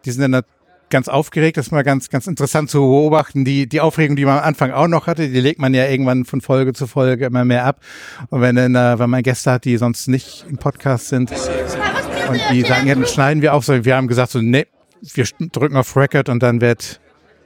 [0.05, 0.43] die sind dann
[0.89, 1.57] ganz aufgeregt.
[1.57, 3.45] Das ist mal ganz, ganz interessant zu beobachten.
[3.45, 6.25] Die, die Aufregung, die man am Anfang auch noch hatte, die legt man ja irgendwann
[6.25, 7.81] von Folge zu Folge immer mehr ab.
[8.29, 12.41] Und wenn dann, äh, wenn man Gäste hat, die sonst nicht im Podcast sind und
[12.51, 13.85] die sagen, ja, dann schneiden wir auch so.
[13.85, 14.67] Wir haben gesagt so, nee,
[15.01, 16.99] wir drücken auf Record und dann wird,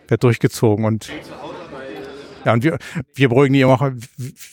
[0.08, 1.10] wird durchgezogen und
[2.46, 2.78] ja, und wir,
[3.16, 3.90] wir beruhigen die auch,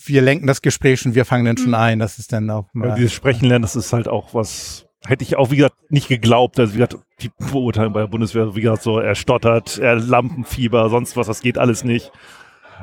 [0.04, 1.98] wir lenken das Gespräch und wir fangen dann schon ein.
[1.98, 2.90] Das ist dann auch mal.
[2.90, 6.08] Ja, dieses Sprechen lernen, das ist halt auch was, hätte ich auch, wie gesagt, nicht
[6.08, 6.58] geglaubt.
[6.58, 10.88] Also, wie gesagt, die Beurteilung bei der Bundeswehr, wie gesagt, so, er stottert, er Lampenfieber,
[10.88, 12.12] sonst was, das geht alles nicht.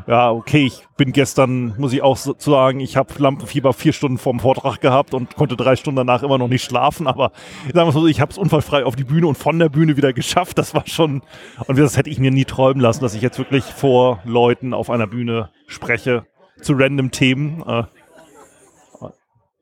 [0.06, 4.19] Ja, okay, ich bin gestern, muss ich auch so sagen, ich habe Lampenfieber vier Stunden
[4.19, 7.32] vorm Vortrag gehabt und konnte drei Stunden danach immer noch nicht schlafen, aber
[7.73, 10.13] sagen wir so, ich habe es unfallfrei auf die Bühne und von der Bühne wieder
[10.13, 10.60] geschafft.
[10.60, 11.23] Das war schon,
[11.65, 14.89] und das hätte ich mir nie träumen lassen, dass ich jetzt wirklich vor Leuten auf
[14.91, 16.25] einer Bühne spreche
[16.62, 17.63] zu random Themen.
[17.65, 17.84] Äh,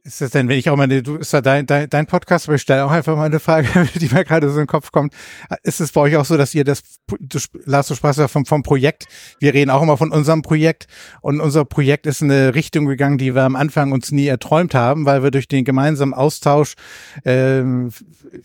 [0.05, 2.55] ist das denn, wenn ich auch mal, du ist ja dein, dein, dein Podcast, aber
[2.55, 5.15] ich stelle auch einfach mal eine Frage, die mir gerade so in den Kopf kommt.
[5.63, 6.83] Ist es bei euch auch so, dass ihr das,
[7.19, 9.07] du, Lars, du sprachst ja vom, vom Projekt.
[9.39, 10.85] Wir reden auch immer von unserem Projekt.
[11.21, 14.75] Und unser Projekt ist in eine Richtung gegangen, die wir am Anfang uns nie erträumt
[14.75, 16.75] haben, weil wir durch den gemeinsamen Austausch,
[17.23, 17.89] ähm,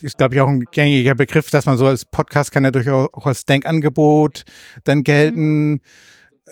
[0.01, 3.11] ist glaube ich auch ein gängiger Begriff, dass man so als Podcast kann ja durchaus
[3.13, 4.45] auch als Denkangebot
[4.85, 5.73] dann gelten.
[5.73, 5.81] Mhm.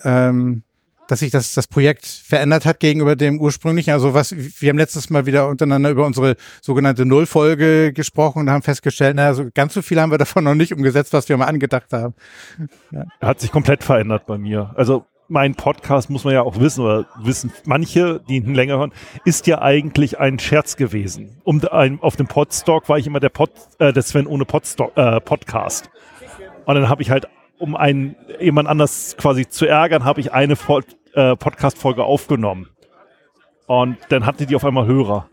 [0.03, 0.63] Ähm,
[1.09, 3.91] dass sich das, das Projekt verändert hat gegenüber dem ursprünglichen.
[3.91, 8.61] Also was, wir haben letztes Mal wieder untereinander über unsere sogenannte Nullfolge gesprochen und haben
[8.61, 11.45] festgestellt, naja, so ganz so viel haben wir davon noch nicht umgesetzt, was wir mal
[11.45, 12.13] angedacht haben.
[12.91, 13.05] Ja.
[13.21, 14.71] Hat sich komplett verändert bei mir.
[14.75, 18.93] Also mein Podcast muss man ja auch wissen oder wissen manche, die ihn länger hören,
[19.25, 21.41] ist ja eigentlich ein Scherz gewesen.
[21.43, 24.95] Um ein, auf dem Podstock war ich immer der Pod, äh, der Sven ohne Podstock,
[24.95, 25.89] äh, Podcast.
[26.65, 27.27] Und dann habe ich halt,
[27.59, 30.53] um einen jemand anders quasi zu ärgern, habe ich eine
[31.13, 32.69] äh, Podcast-Folge aufgenommen.
[33.67, 35.29] Und dann hatte die auf einmal Hörer.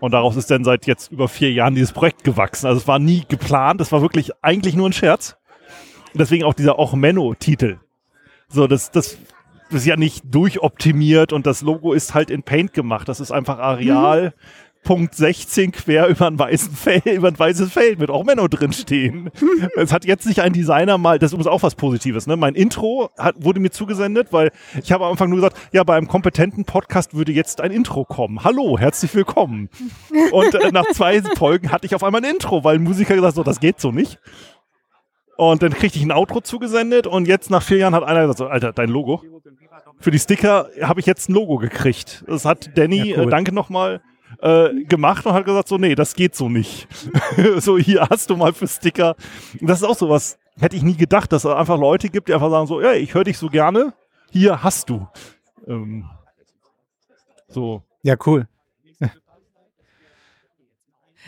[0.00, 2.66] Und daraus ist dann seit jetzt über vier Jahren dieses Projekt gewachsen.
[2.66, 5.36] Also es war nie geplant, es war wirklich eigentlich nur ein Scherz.
[6.12, 7.78] Und deswegen auch dieser auch Menno-Titel.
[8.48, 9.16] So, das, das
[9.70, 13.08] ist ja nicht durchoptimiert und das Logo ist halt in Paint gemacht.
[13.08, 14.26] Das ist einfach Areal.
[14.26, 14.32] Mhm.
[14.84, 19.30] Punkt 16 quer über ein, Feld, über ein weißes Feld mit auch Menno drinstehen.
[19.76, 22.36] Es hat jetzt nicht ein Designer mal, das ist auch was Positives, ne?
[22.36, 25.96] Mein Intro hat, wurde mir zugesendet, weil ich habe am Anfang nur gesagt, ja, bei
[25.96, 28.44] einem kompetenten Podcast würde jetzt ein Intro kommen.
[28.44, 29.68] Hallo, herzlich willkommen.
[30.32, 33.30] Und äh, nach zwei Folgen hatte ich auf einmal ein Intro, weil ein Musiker gesagt
[33.30, 34.20] hat, so, das geht so nicht.
[35.36, 38.38] Und dann kriegte ich ein Outro zugesendet und jetzt nach vier Jahren hat einer gesagt,
[38.38, 39.22] so, Alter, dein Logo.
[39.98, 42.24] Für die Sticker habe ich jetzt ein Logo gekriegt.
[42.26, 43.28] Das hat Danny, ja, cool.
[43.28, 44.00] äh, danke nochmal,
[44.40, 46.88] äh, gemacht und hat gesagt, so, nee, das geht so nicht.
[47.58, 49.16] so, hier hast du mal für Sticker.
[49.60, 52.34] Das ist auch so was, hätte ich nie gedacht, dass es einfach Leute gibt, die
[52.34, 53.92] einfach sagen so, ja, ich höre dich so gerne,
[54.30, 55.06] hier hast du.
[55.66, 56.04] Ähm,
[57.48, 57.82] so.
[58.02, 58.48] Ja, cool.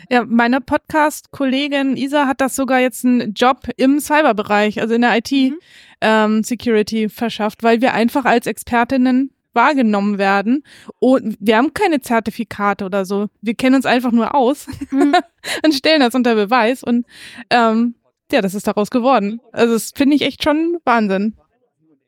[0.09, 5.17] Ja, meine Podcast-Kollegin Isa hat das sogar jetzt einen Job im Cyberbereich, also in der
[5.17, 7.03] IT-Security mhm.
[7.03, 10.63] ähm, verschafft, weil wir einfach als Expertinnen wahrgenommen werden.
[10.99, 13.27] Und wir haben keine Zertifikate oder so.
[13.41, 15.13] Wir kennen uns einfach nur aus mhm.
[15.65, 16.83] und stellen das unter Beweis.
[16.83, 17.05] Und
[17.49, 17.95] ähm,
[18.31, 19.41] ja, das ist daraus geworden.
[19.51, 21.35] Also das finde ich echt schon Wahnsinn.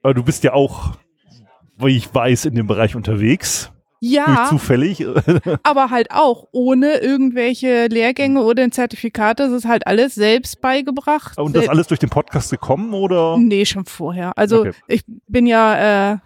[0.02, 0.94] Aber du bist ja auch,
[1.78, 3.72] wie ich weiß, in dem Bereich unterwegs.
[4.02, 4.48] Ja.
[4.50, 5.06] Zufällig.
[5.64, 9.40] aber halt auch ohne irgendwelche Lehrgänge oder ein Zertifikat.
[9.40, 11.38] Das ist halt alles selbst beigebracht.
[11.38, 13.38] Und das alles durch den Podcast gekommen oder?
[13.38, 14.32] Nee, schon vorher.
[14.38, 14.72] Also okay.
[14.88, 16.18] ich bin ja, äh,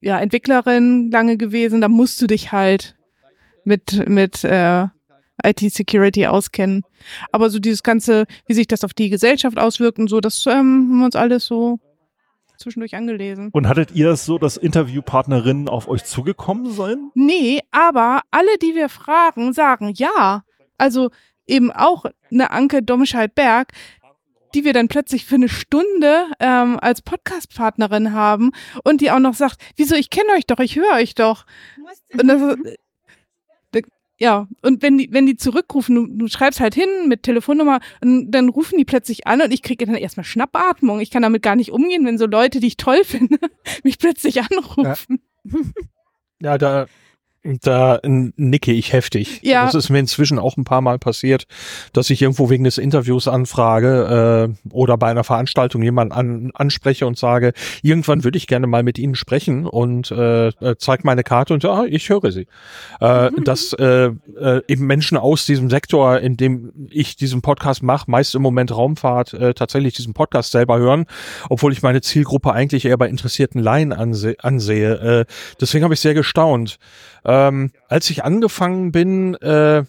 [0.00, 1.80] ja Entwicklerin lange gewesen.
[1.80, 2.96] Da musst du dich halt
[3.64, 4.86] mit, mit äh,
[5.44, 6.84] IT-Security auskennen.
[7.32, 10.52] Aber so dieses Ganze, wie sich das auf die Gesellschaft auswirkt und so, das ähm,
[10.54, 11.78] haben wir uns alles so
[12.56, 13.50] zwischendurch angelesen.
[13.52, 17.12] Und hattet ihr es so, dass Interviewpartnerinnen auf euch zugekommen sind?
[17.14, 20.42] Nee, aber alle, die wir fragen, sagen ja.
[20.76, 21.10] Also
[21.46, 23.68] eben auch eine Anke Domscheit-Berg,
[24.54, 28.52] die wir dann plötzlich für eine Stunde ähm, als Podcast-Partnerin haben
[28.84, 31.46] und die auch noch sagt, wieso, ich kenne euch doch, ich höre euch doch.
[32.12, 32.56] Und das,
[34.20, 38.32] ja, und wenn die, wenn die zurückrufen, du, du schreibst halt hin mit Telefonnummer, und
[38.32, 40.98] dann rufen die plötzlich an und ich kriege dann erstmal Schnappatmung.
[41.00, 43.38] Ich kann damit gar nicht umgehen, wenn so Leute, die ich toll finde,
[43.84, 45.20] mich plötzlich anrufen.
[45.44, 46.86] Ja, ja da
[47.62, 49.40] da nicke ich heftig.
[49.42, 49.64] Ja.
[49.64, 51.44] Das ist mir inzwischen auch ein paar Mal passiert,
[51.92, 57.06] dass ich irgendwo wegen des Interviews anfrage äh, oder bei einer Veranstaltung jemanden an, anspreche
[57.06, 61.22] und sage, irgendwann würde ich gerne mal mit Ihnen sprechen und äh, äh zeigt meine
[61.22, 62.46] Karte und ja, ich höre Sie.
[63.00, 63.44] Äh, mhm.
[63.44, 68.34] Dass äh, äh, eben Menschen aus diesem Sektor, in dem ich diesen Podcast mache, meist
[68.34, 71.06] im Moment Raumfahrt, äh, tatsächlich diesen Podcast selber hören,
[71.48, 74.94] obwohl ich meine Zielgruppe eigentlich eher bei interessierten Laien anse ansehe.
[74.94, 75.24] Äh,
[75.60, 76.78] deswegen habe ich sehr gestaunt.
[77.38, 79.84] Ähm, als ich angefangen bin, äh,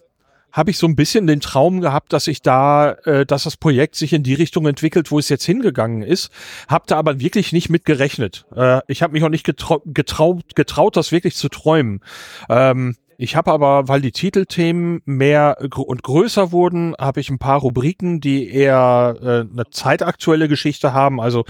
[0.51, 3.95] habe ich so ein bisschen den Traum gehabt, dass ich da, äh, dass das Projekt
[3.95, 6.31] sich in die Richtung entwickelt, wo es jetzt hingegangen ist.
[6.67, 8.45] Hab da aber wirklich nicht mit gerechnet.
[8.55, 12.01] Äh, ich habe mich auch nicht getrau getraut, getraut, das wirklich zu träumen.
[12.49, 17.59] Ähm, ich habe aber, weil die Titelthemen mehr und größer wurden, habe ich ein paar
[17.59, 21.43] Rubriken, die eher äh, eine zeitaktuelle Geschichte haben, also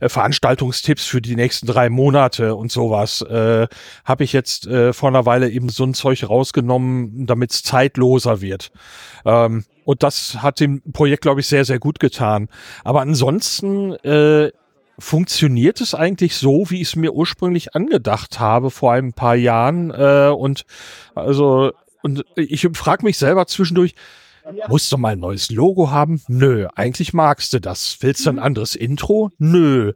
[0.00, 3.22] äh, Veranstaltungstipps für die nächsten drei Monate und sowas.
[3.22, 3.68] Äh,
[4.04, 8.42] habe ich jetzt äh, vor einer Weile eben so ein Zeug rausgenommen, damit es zeitloser
[8.42, 8.70] wird.
[9.24, 12.50] Ähm, und das hat dem Projekt, glaube ich, sehr, sehr gut getan.
[12.84, 14.50] Aber ansonsten äh,
[14.98, 19.90] funktioniert es eigentlich so, wie ich es mir ursprünglich angedacht habe vor ein paar Jahren.
[19.90, 20.64] Äh, und
[21.14, 23.94] also, und ich frage mich selber zwischendurch,
[24.68, 26.20] Musst du mal ein neues Logo haben?
[26.28, 26.68] Nö.
[26.74, 27.96] Eigentlich magst du das.
[28.00, 29.30] Willst du ein anderes Intro?
[29.38, 29.94] Nö.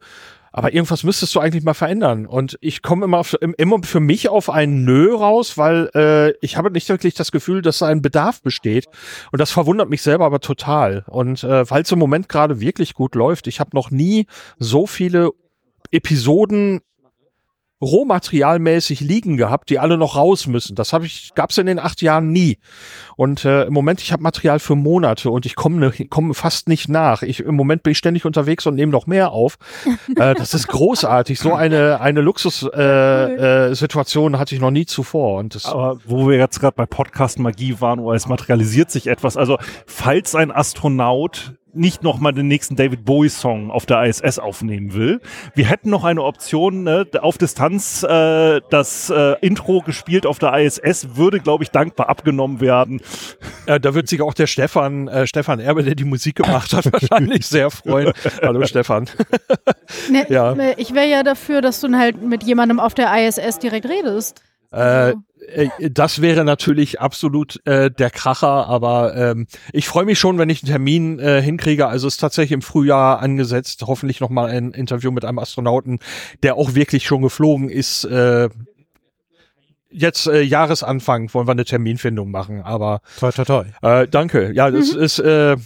[0.53, 2.27] Aber irgendwas müsstest du eigentlich mal verändern.
[2.27, 3.23] Und ich komme immer,
[3.57, 7.63] immer für mich auf ein Nö raus, weil äh, ich habe nicht wirklich das Gefühl,
[7.63, 8.87] dass da ein Bedarf besteht.
[9.33, 11.05] Und das verwundert mich selber aber total.
[11.07, 14.27] Und äh, weil es im Moment gerade wirklich gut läuft, ich habe noch nie
[14.59, 15.31] so viele
[15.91, 16.81] Episoden
[17.81, 20.75] rohmaterialmäßig liegen gehabt, die alle noch raus müssen.
[20.75, 22.59] Das habe ich, gab es in den acht Jahren nie.
[23.17, 26.69] Und äh, im Moment, ich habe Material für Monate und ich komme ne, komm fast
[26.69, 27.23] nicht nach.
[27.23, 29.59] Ich, Im Moment bin ich ständig unterwegs und nehme noch mehr auf.
[30.17, 31.39] äh, das ist großartig.
[31.39, 35.39] So eine, eine Luxussituation äh, äh, hatte ich noch nie zuvor.
[35.39, 39.37] Und das Aber wo wir jetzt gerade bei Podcast-Magie waren, wo es materialisiert sich etwas.
[39.37, 45.21] Also, falls ein Astronaut nicht nochmal den nächsten David Bowie-Song auf der ISS aufnehmen will.
[45.55, 50.55] Wir hätten noch eine Option, ne, auf Distanz äh, das äh, Intro gespielt auf der
[50.59, 53.01] ISS würde, glaube ich, dankbar abgenommen werden.
[53.67, 56.93] Äh, da wird sich auch der Stefan, äh, Stefan Erbe, der die Musik gemacht hat,
[56.93, 58.13] wahrscheinlich sehr freuen.
[58.43, 59.09] Hallo Stefan.
[60.11, 60.57] Ne, ja.
[60.77, 64.43] Ich wäre ja dafür, dass du halt mit jemandem auf der ISS direkt redest.
[64.71, 65.15] Äh,
[65.47, 70.51] äh, das wäre natürlich absolut äh, der Kracher, aber ähm, ich freue mich schon, wenn
[70.51, 71.87] ich einen Termin äh, hinkriege.
[71.87, 76.01] Also ist tatsächlich im Frühjahr angesetzt, hoffentlich noch mal ein Interview mit einem Astronauten,
[76.43, 78.05] der auch wirklich schon geflogen ist.
[78.05, 78.49] Äh,
[79.91, 83.65] jetzt äh, Jahresanfang wollen wir eine Terminfindung machen, aber toi toi toi.
[83.83, 84.53] Äh, danke.
[84.53, 85.01] Ja, das mhm.
[85.01, 85.57] ist äh, äh,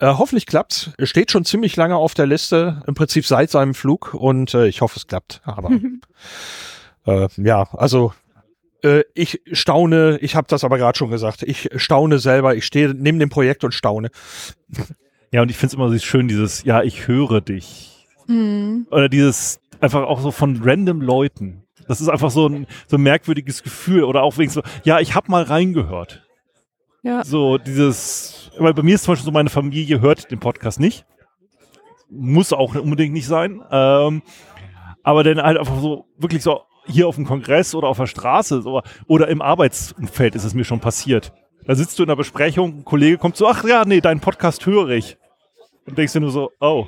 [0.00, 0.90] hoffentlich klappt's.
[0.98, 4.66] Es steht schon ziemlich lange auf der Liste, im Prinzip seit seinem Flug und äh,
[4.66, 5.40] ich hoffe, es klappt.
[5.44, 5.70] Aber
[7.06, 8.12] äh, ja, also
[8.82, 12.94] äh, ich staune, ich habe das aber gerade schon gesagt, ich staune selber, ich stehe
[12.94, 14.10] neben dem Projekt und staune.
[15.30, 18.06] Ja, und ich finde es immer so schön, dieses, ja, ich höre dich.
[18.26, 18.86] Mhm.
[18.90, 21.64] Oder dieses, einfach auch so von random Leuten.
[21.88, 24.04] Das ist einfach so ein, so ein merkwürdiges Gefühl.
[24.04, 26.22] Oder auch wegen so, ja, ich habe mal reingehört.
[27.02, 27.24] Ja.
[27.24, 31.04] So dieses, weil bei mir ist zum Beispiel so, meine Familie hört den Podcast nicht.
[32.08, 33.62] Muss auch unbedingt nicht sein.
[33.70, 34.22] Ähm,
[35.02, 38.62] aber dann halt einfach so, wirklich so hier auf dem Kongress oder auf der Straße
[38.62, 41.32] so, oder im Arbeitsumfeld ist es mir schon passiert.
[41.64, 44.66] Da sitzt du in der Besprechung, ein Kollege kommt so, ach ja, nee, deinen Podcast
[44.66, 45.16] höre ich.
[45.86, 46.86] Und denkst du nur so, oh,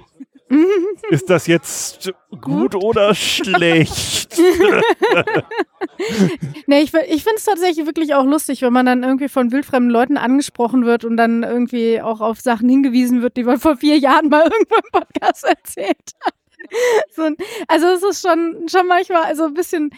[1.11, 4.37] ist das jetzt gut oder schlecht?
[6.67, 9.91] nee, ich, ich finde es tatsächlich wirklich auch lustig, wenn man dann irgendwie von wildfremden
[9.91, 13.99] Leuten angesprochen wird und dann irgendwie auch auf Sachen hingewiesen wird, die man vor vier
[13.99, 16.35] Jahren mal irgendwo im Podcast erzählt hat.
[17.15, 17.31] So,
[17.69, 19.91] also es ist schon, schon manchmal also ein bisschen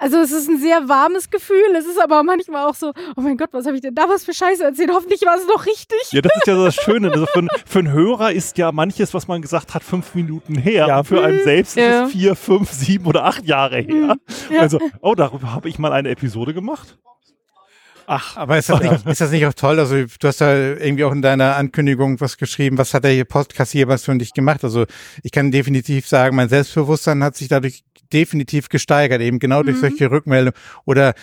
[0.00, 1.76] also es ist ein sehr warmes Gefühl.
[1.76, 4.24] Es ist aber manchmal auch so, oh mein Gott, was habe ich denn da was
[4.24, 4.90] für Scheiße erzählt?
[4.92, 6.00] Hoffentlich war es doch richtig.
[6.10, 7.12] Ja, das ist ja das Schöne.
[7.12, 10.86] Also für, für einen Hörer ist ja manches, was man gesagt hat, fünf Minuten her.
[10.88, 11.04] Ja.
[11.04, 12.04] für einen selbst ja.
[12.04, 14.16] ist es vier, fünf, sieben oder acht Jahre her.
[14.50, 14.60] Ja.
[14.60, 16.96] Also, oh, darüber habe ich mal eine Episode gemacht.
[18.12, 19.78] Ach, aber ist das, nicht, ist das nicht auch toll?
[19.78, 22.76] Also du hast da irgendwie auch in deiner Ankündigung was geschrieben.
[22.76, 24.64] Was hat der Podcast hier was für dich gemacht?
[24.64, 24.86] Also
[25.22, 29.82] ich kann definitiv sagen, mein Selbstbewusstsein hat sich dadurch definitiv gesteigert, eben genau durch mhm.
[29.82, 31.14] solche Rückmeldungen oder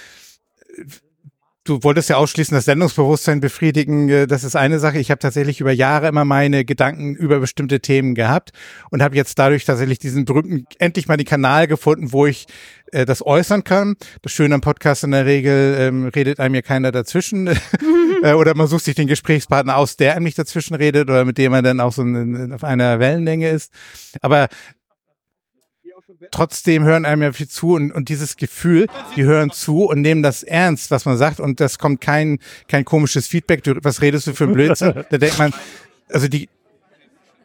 [1.67, 4.99] du wolltest ja ausschließen, das Sendungsbewusstsein befriedigen, äh, das ist eine Sache.
[4.99, 8.51] Ich habe tatsächlich über Jahre immer meine Gedanken über bestimmte Themen gehabt
[8.89, 12.47] und habe jetzt dadurch tatsächlich diesen berühmten, endlich mal den Kanal gefunden, wo ich
[12.91, 13.95] äh, das äußern kann.
[14.21, 17.47] Das Schöne am Podcast in der Regel ähm, redet einem ja keiner dazwischen
[18.23, 21.37] äh, oder man sucht sich den Gesprächspartner aus, der einem nicht dazwischen redet oder mit
[21.37, 23.71] dem man dann auch so in, auf einer Wellenlänge ist.
[24.21, 24.47] Aber
[26.31, 30.23] trotzdem hören einem ja viel zu und, und dieses Gefühl, die hören zu und nehmen
[30.23, 34.27] das ernst, was man sagt und das kommt kein, kein komisches Feedback, du, was redest
[34.27, 34.93] du für ein Blödsinn?
[35.09, 35.53] Da denkt man,
[36.09, 36.49] also die,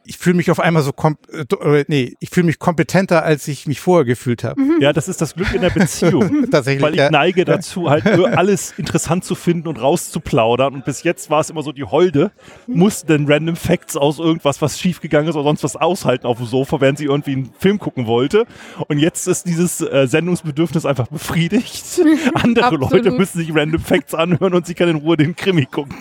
[0.05, 3.67] ich fühle mich auf einmal so kom äh, nee, ich fühle mich kompetenter, als ich
[3.67, 4.61] mich vorher gefühlt habe.
[4.81, 6.47] Ja, das ist das Glück in der Beziehung.
[6.51, 6.83] Tatsächlich.
[6.83, 7.11] Weil ich ja.
[7.11, 10.75] neige dazu, halt alles interessant zu finden und rauszuplaudern.
[10.75, 12.33] Und bis jetzt war es immer so, die Holde
[12.67, 16.47] musste dann Random Facts aus irgendwas, was schiefgegangen ist oder sonst was aushalten auf dem
[16.47, 18.47] Sofa, während sie irgendwie einen Film gucken wollte.
[18.89, 22.01] Und jetzt ist dieses äh, Sendungsbedürfnis einfach befriedigt.
[22.35, 25.97] Andere Leute müssen sich Random Facts anhören und sie kann in Ruhe den Krimi gucken.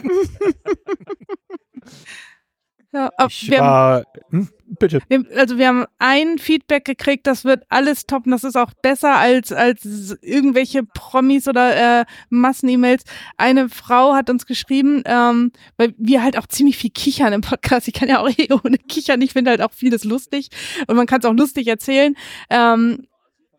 [2.93, 4.99] Ja, ich wir war, haben, hm, bitte.
[5.07, 9.15] Wir, also wir haben ein Feedback gekriegt, das wird alles toppen, das ist auch besser
[9.15, 13.03] als, als irgendwelche Promis oder äh, Massen-E-Mails.
[13.37, 17.87] Eine Frau hat uns geschrieben, ähm, weil wir halt auch ziemlich viel kichern im Podcast.
[17.87, 20.49] Ich kann ja auch eh ohne kichern, ich finde halt auch vieles lustig
[20.87, 22.15] und man kann es auch lustig erzählen.
[22.49, 23.07] Ähm,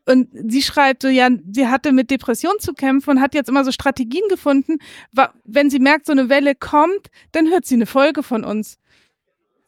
[0.05, 3.64] und sie schreibt so, ja, sie hatte mit Depression zu kämpfen und hat jetzt immer
[3.64, 4.79] so Strategien gefunden.
[5.45, 8.79] Wenn sie merkt, so eine Welle kommt, dann hört sie eine Folge von uns.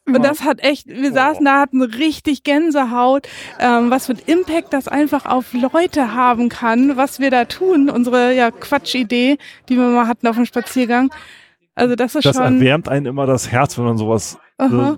[0.07, 3.27] Und das hat echt, wir saßen da, hatten richtig Gänsehaut,
[3.59, 7.89] ähm, was für ein Impact das einfach auf Leute haben kann, was wir da tun,
[7.89, 9.37] unsere ja Quatschidee,
[9.67, 11.11] die wir mal hatten auf dem Spaziergang.
[11.73, 12.43] Also das ist das schon.
[12.43, 14.37] Das erwärmt einen immer das Herz, wenn man sowas.
[14.57, 14.97] Aha.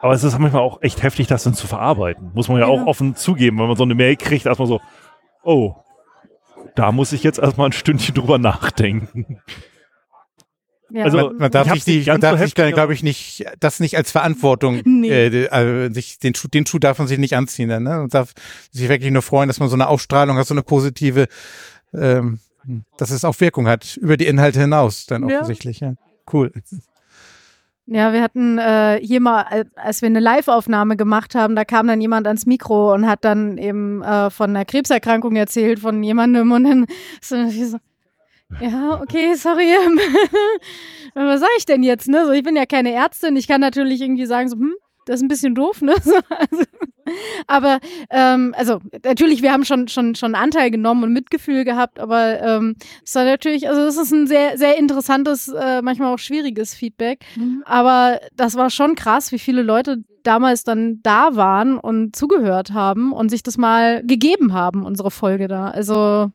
[0.00, 2.30] aber es ist manchmal auch echt heftig, das dann zu verarbeiten.
[2.34, 2.72] Muss man ja, ja.
[2.72, 4.80] auch offen zugeben, wenn man so eine Mail kriegt, erstmal so,
[5.42, 5.74] oh,
[6.76, 9.40] da muss ich jetzt erstmal ein Stündchen drüber nachdenken.
[10.90, 11.04] Ja.
[11.04, 13.96] Also man, man darf sich, die, man darf so sich glaube ich, nicht das nicht
[13.96, 15.10] als Verantwortung, nee.
[15.10, 18.02] äh, also sich den Schuh, den Schuh darf man sich nicht anziehen, dann, ne?
[18.02, 18.32] Und darf
[18.70, 21.26] sich wirklich nur freuen, dass man so eine Ausstrahlung hat, so eine positive,
[21.92, 22.38] ähm,
[22.96, 25.80] dass es auch Wirkung hat über die Inhalte hinaus, dann offensichtlich.
[25.80, 25.94] Ja, ja.
[26.32, 26.52] cool.
[27.88, 32.00] Ja, wir hatten äh, hier mal, als wir eine Live-Aufnahme gemacht haben, da kam dann
[32.00, 36.64] jemand ans Mikro und hat dann eben äh, von einer Krebserkrankung erzählt von jemandem und
[36.64, 36.86] dann
[37.20, 37.78] so, so
[38.60, 39.72] ja, okay, sorry.
[41.14, 42.08] Was sage ich denn jetzt?
[42.08, 42.26] Ne?
[42.26, 43.36] So, ich bin ja keine Ärztin.
[43.36, 44.74] Ich kann natürlich irgendwie sagen, so, hm,
[45.06, 45.94] das ist ein bisschen doof, ne?
[46.02, 46.64] So, also,
[47.46, 47.78] aber
[48.10, 52.74] ähm, also natürlich, wir haben schon schon schon Anteil genommen und Mitgefühl gehabt, aber ähm,
[53.04, 57.24] es war natürlich, also es ist ein sehr sehr interessantes, äh, manchmal auch schwieriges Feedback.
[57.36, 57.62] Mhm.
[57.64, 63.12] Aber das war schon krass, wie viele Leute damals dann da waren und zugehört haben
[63.12, 65.70] und sich das mal gegeben haben, unsere Folge da.
[65.70, 66.32] Also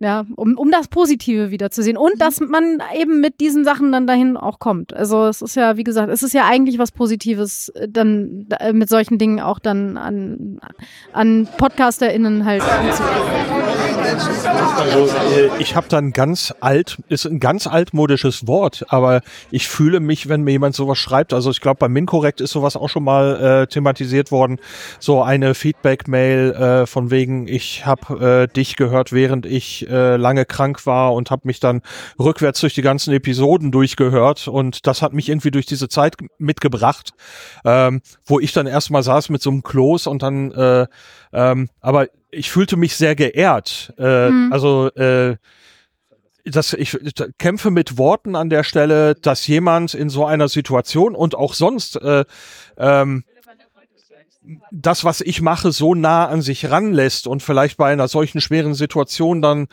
[0.00, 1.96] Ja, um, um das Positive wiederzusehen.
[1.96, 2.18] Und Mhm.
[2.18, 4.94] dass man eben mit diesen Sachen dann dahin auch kommt.
[4.94, 8.72] Also es ist ja, wie gesagt, es ist ja eigentlich was Positives, äh, dann äh,
[8.72, 10.60] mit solchen Dingen auch dann an,
[11.12, 13.87] an PodcasterInnen halt anzugehen.
[14.78, 20.00] Also äh, ich habe dann ganz alt, ist ein ganz altmodisches Wort, aber ich fühle
[20.00, 23.04] mich, wenn mir jemand sowas schreibt, also ich glaube bei Minkorrekt ist sowas auch schon
[23.04, 24.58] mal äh, thematisiert worden,
[24.98, 30.44] so eine Feedback-Mail äh, von wegen, ich habe äh, dich gehört, während ich äh, lange
[30.44, 31.82] krank war und habe mich dann
[32.18, 34.48] rückwärts durch die ganzen Episoden durchgehört.
[34.48, 37.12] Und das hat mich irgendwie durch diese Zeit mitgebracht,
[37.64, 40.86] ähm, wo ich dann erstmal saß mit so einem Kloß und dann, äh,
[41.32, 43.92] ähm, aber ich fühlte mich sehr geehrt.
[43.98, 44.52] Äh, Mhm.
[44.52, 45.36] Also äh,
[46.44, 46.96] das, ich
[47.38, 51.96] kämpfe mit Worten an der Stelle, dass jemand in so einer Situation und auch sonst
[51.96, 52.24] äh,
[52.78, 53.24] ähm,
[54.70, 58.72] das, was ich mache, so nah an sich ranlässt und vielleicht bei einer solchen schweren
[58.72, 59.68] Situation dann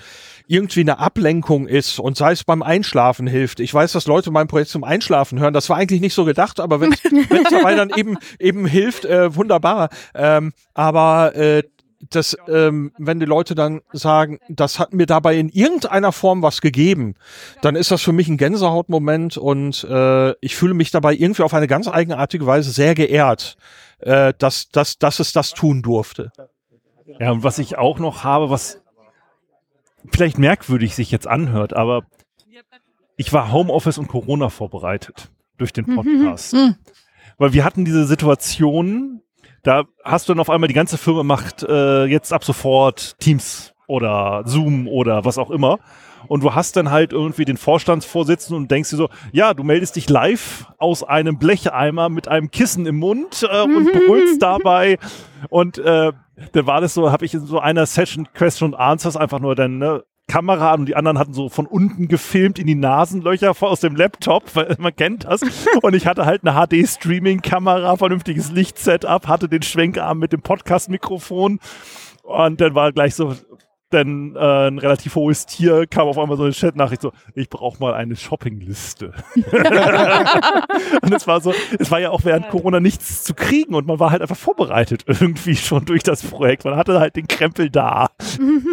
[0.47, 3.61] irgendwie eine Ablenkung ist und sei es beim Einschlafen hilft.
[3.61, 5.53] Ich weiß, dass Leute mein Projekt zum Einschlafen hören.
[5.53, 7.01] Das war eigentlich nicht so gedacht, aber wenn es
[7.49, 9.89] dabei dann eben eben hilft, äh, wunderbar.
[10.13, 11.63] Ähm, aber äh,
[12.09, 16.61] das, ähm, wenn die Leute dann sagen, das hat mir dabei in irgendeiner Form was
[16.61, 17.15] gegeben,
[17.61, 21.53] dann ist das für mich ein Gänsehautmoment und äh, ich fühle mich dabei irgendwie auf
[21.53, 23.57] eine ganz eigenartige Weise sehr geehrt,
[23.99, 26.31] äh, dass, dass, dass es das tun durfte.
[27.19, 28.81] Ja, und was ich auch noch habe, was
[30.11, 32.05] vielleicht merkwürdig sich jetzt anhört, aber
[33.17, 36.53] ich war Homeoffice und Corona vorbereitet durch den Podcast.
[36.53, 36.75] Mhm.
[37.37, 39.21] Weil wir hatten diese Situation,
[39.65, 43.73] da hast du dann auf einmal die ganze Firma macht äh, jetzt ab sofort Teams
[43.87, 45.79] oder Zoom oder was auch immer.
[46.27, 49.95] Und du hast dann halt irgendwie den Vorstandsvorsitzenden und denkst dir so, ja, du meldest
[49.95, 54.97] dich live aus einem Blecheimer mit einem Kissen im Mund äh, und brüllst dabei.
[55.49, 56.11] Und äh,
[56.51, 59.77] dann war das so, habe ich in so einer Session Question Answers einfach nur dann
[59.77, 63.79] ne, Kamera an und die anderen hatten so von unten gefilmt in die Nasenlöcher aus
[63.79, 65.41] dem Laptop, weil man kennt das.
[65.81, 71.59] Und ich hatte halt eine HD-Streaming-Kamera, vernünftiges Lichtsetup, hatte den Schwenkarm mit dem Podcast-Mikrofon
[72.23, 73.35] und dann war gleich so,
[73.89, 77.79] dann äh, ein relativ hohes Tier, kam auf einmal so eine Chat-Nachricht so, ich brauche
[77.79, 79.13] mal eine Shoppingliste.
[81.01, 83.99] und es war so, es war ja auch während Corona nichts zu kriegen und man
[83.99, 86.65] war halt einfach vorbereitet irgendwie schon durch das Projekt.
[86.65, 88.09] Man hatte halt den Krempel da.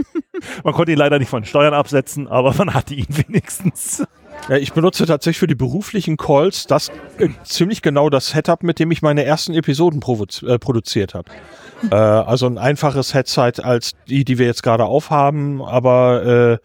[0.64, 4.04] man konnte ihn leider nicht von Steuern absetzen, aber man hatte ihn wenigstens.
[4.48, 8.78] Ja, ich benutze tatsächlich für die beruflichen Calls das äh, ziemlich genau das Setup, mit
[8.78, 11.30] dem ich meine ersten Episoden äh, produziert habe.
[11.90, 16.58] Äh, also ein einfaches Headset als die, die wir jetzt gerade aufhaben, aber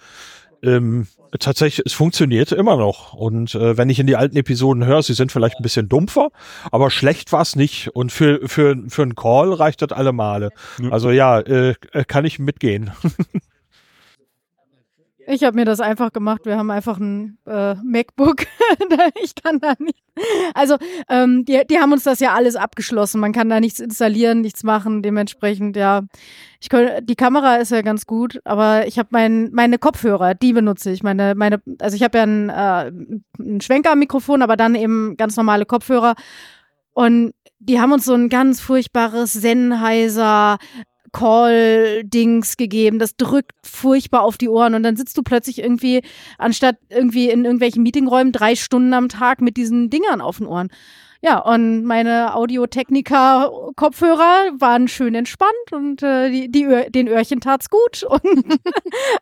[0.63, 1.07] äh, ähm,
[1.39, 3.13] tatsächlich, es funktioniert immer noch.
[3.13, 6.29] Und äh, wenn ich in die alten Episoden höre, sie sind vielleicht ein bisschen dumpfer,
[6.71, 7.89] aber schlecht war es nicht.
[7.89, 10.49] Und für, für, für einen Call reicht das alle Male.
[10.91, 11.75] Also ja, äh,
[12.07, 12.91] kann ich mitgehen.
[15.29, 16.45] Ich habe mir das einfach gemacht.
[16.45, 18.45] Wir haben einfach ein äh, MacBook.
[19.21, 20.01] ich kann da nicht.
[20.53, 20.77] Also,
[21.09, 23.19] ähm, die, die haben uns das ja alles abgeschlossen.
[23.19, 25.03] Man kann da nichts installieren, nichts machen.
[25.03, 26.03] Dementsprechend, ja.
[26.61, 30.53] Ich könnte, die Kamera ist ja ganz gut, aber ich habe mein, meine Kopfhörer, die
[30.53, 31.03] benutze ich.
[31.03, 32.91] Meine, meine, also ich habe ja ein, äh,
[33.37, 36.15] ein Schwenkermikrofon, aber dann eben ganz normale Kopfhörer.
[36.93, 40.57] Und die haben uns so ein ganz furchtbares Sennheiser
[41.17, 42.99] Call-Dings gegeben.
[42.99, 46.03] Das drückt furchtbar auf die Ohren und dann sitzt du plötzlich irgendwie,
[46.37, 50.69] anstatt irgendwie in irgendwelchen Meetingräumen, drei Stunden am Tag mit diesen Dingern auf den Ohren.
[51.21, 57.69] Ja, und meine Audiotechniker-Kopfhörer waren schön entspannt und äh, die, die Öhr, den Öhrchen tat's
[57.69, 58.03] gut.
[58.09, 58.59] Und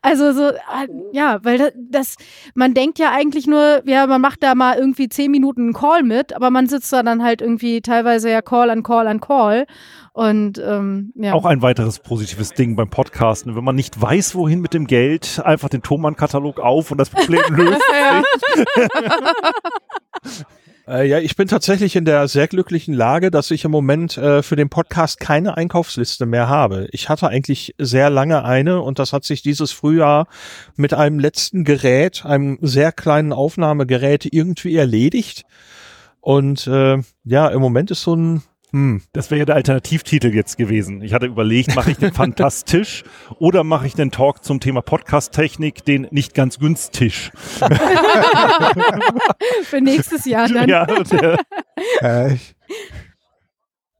[0.01, 2.15] also so, äh, ja, weil das, das,
[2.53, 6.03] man denkt ja eigentlich nur, ja, man macht da mal irgendwie zehn Minuten einen Call
[6.03, 9.65] mit, aber man sitzt da dann halt irgendwie teilweise ja Call an Call an Call.
[10.13, 11.33] Und ähm, ja.
[11.33, 13.55] Auch ein weiteres positives Ding beim Podcasten.
[13.55, 17.41] Wenn man nicht weiß, wohin mit dem Geld, einfach den Thomann-Katalog auf und das Problem
[17.49, 17.81] löst
[18.55, 18.87] sich.
[20.87, 24.43] Äh, ja, ich bin tatsächlich in der sehr glücklichen Lage, dass ich im Moment äh,
[24.43, 26.87] für den Podcast keine Einkaufsliste mehr habe.
[26.91, 30.27] Ich hatte eigentlich sehr lange eine und das hat sich dieses Frühjahr
[30.75, 35.45] mit einem letzten Gerät, einem sehr kleinen Aufnahmegerät irgendwie erledigt.
[36.21, 38.43] Und äh, ja, im Moment ist so ein
[38.75, 41.01] hm, Das wäre ja der Alternativtitel jetzt gewesen.
[41.01, 43.03] Ich hatte überlegt, mache ich den fantastisch
[43.39, 47.31] oder mache ich den Talk zum Thema Podcast-Technik, den nicht ganz günstig.
[49.63, 50.67] für nächstes Jahr dann.
[50.67, 52.55] Ja, und, äh, ich,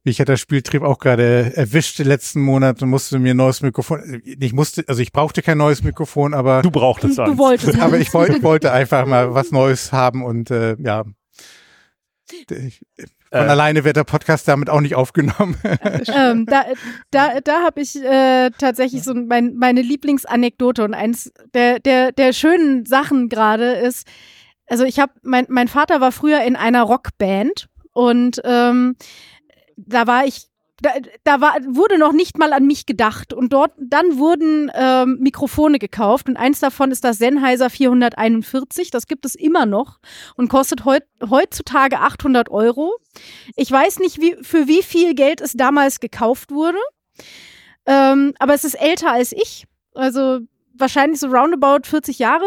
[0.04, 4.22] ich hatte das Spieltrieb auch gerade erwischt letzten Monat und musste mir ein neues Mikrofon.
[4.26, 7.38] Ich musste, also ich brauchte kein neues Mikrofon, aber du brauchtest Du eins.
[7.38, 7.80] wolltest.
[7.80, 11.06] aber ich wollte, wollte einfach mal was Neues haben und äh, ja.
[12.50, 12.82] Ich,
[13.42, 15.58] Von alleine wird der Podcast damit auch nicht aufgenommen.
[16.08, 16.66] ähm, da
[17.12, 22.34] da, da habe ich äh, tatsächlich so mein, meine Lieblingsanekdote und eins der, der, der
[22.34, 24.08] schönen Sachen gerade ist,
[24.68, 28.96] also ich habe, mein, mein Vater war früher in einer Rockband und ähm,
[29.78, 30.48] da war ich
[30.82, 30.92] da,
[31.24, 33.34] da war, wurde noch nicht mal an mich gedacht.
[33.34, 38.92] Und dort, dann wurden ähm, Mikrofone gekauft und eins davon ist das Sennheiser 441.
[38.92, 40.00] Das gibt es immer noch
[40.36, 42.98] und kostet heut, heutzutage 800 Euro.
[43.56, 46.80] Ich weiß nicht, wie, für wie viel Geld es damals gekauft wurde,
[47.86, 49.66] ähm, aber es ist älter als ich.
[49.94, 50.40] Also
[50.74, 52.46] wahrscheinlich so roundabout 40 Jahre.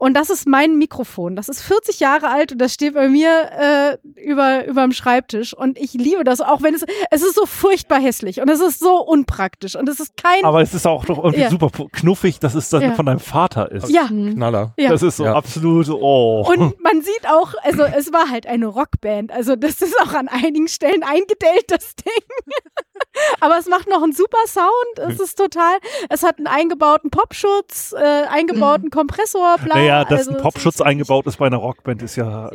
[0.00, 1.34] Und das ist mein Mikrofon.
[1.34, 5.52] Das ist 40 Jahre alt und das steht bei mir äh, über überm Schreibtisch.
[5.54, 8.78] Und ich liebe das, auch wenn es es ist so furchtbar hässlich und es ist
[8.78, 10.44] so unpraktisch und es ist kein.
[10.44, 11.50] Aber es ist auch doch irgendwie Ja.
[11.50, 12.92] super knuffig, dass es dann Ja.
[12.94, 13.88] von deinem Vater ist.
[13.90, 14.72] ja, Knaller.
[14.78, 14.90] ja.
[14.90, 15.34] Das ist so Ja.
[15.34, 16.46] absolut, oh.
[16.48, 19.32] Und man sieht auch, also es war halt eine Rockband.
[19.32, 22.22] Also das ist auch an einigen Stellen eingedellt, das Ding.
[23.40, 24.98] Aber es macht noch einen super Sound.
[24.98, 25.78] Es ist total,
[26.08, 29.76] es hat einen eingebauten Popschutz, äh, eingebauten Kompressor, bla.
[29.76, 32.50] naja, dass also, ein Popschutz ist- eingebaut ist bei einer Rockband, ist ja.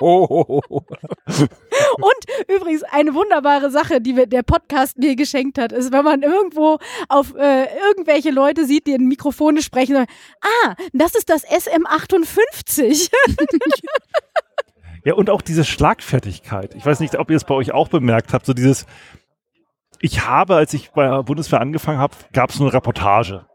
[0.00, 0.60] Oh,
[1.26, 6.22] Und übrigens eine wunderbare Sache, die mir der Podcast mir geschenkt hat, ist, wenn man
[6.22, 10.10] irgendwo auf äh, irgendwelche Leute sieht, die in Mikrofone sprechen, sagen,
[10.42, 13.10] ah, das ist das SM58.
[15.04, 16.74] Ja, und auch diese Schlagfertigkeit.
[16.74, 18.86] Ich weiß nicht, ob ihr es bei euch auch bemerkt habt, so dieses.
[20.02, 23.46] Ich habe, als ich bei der Bundeswehr angefangen habe, gab es eine Reportage.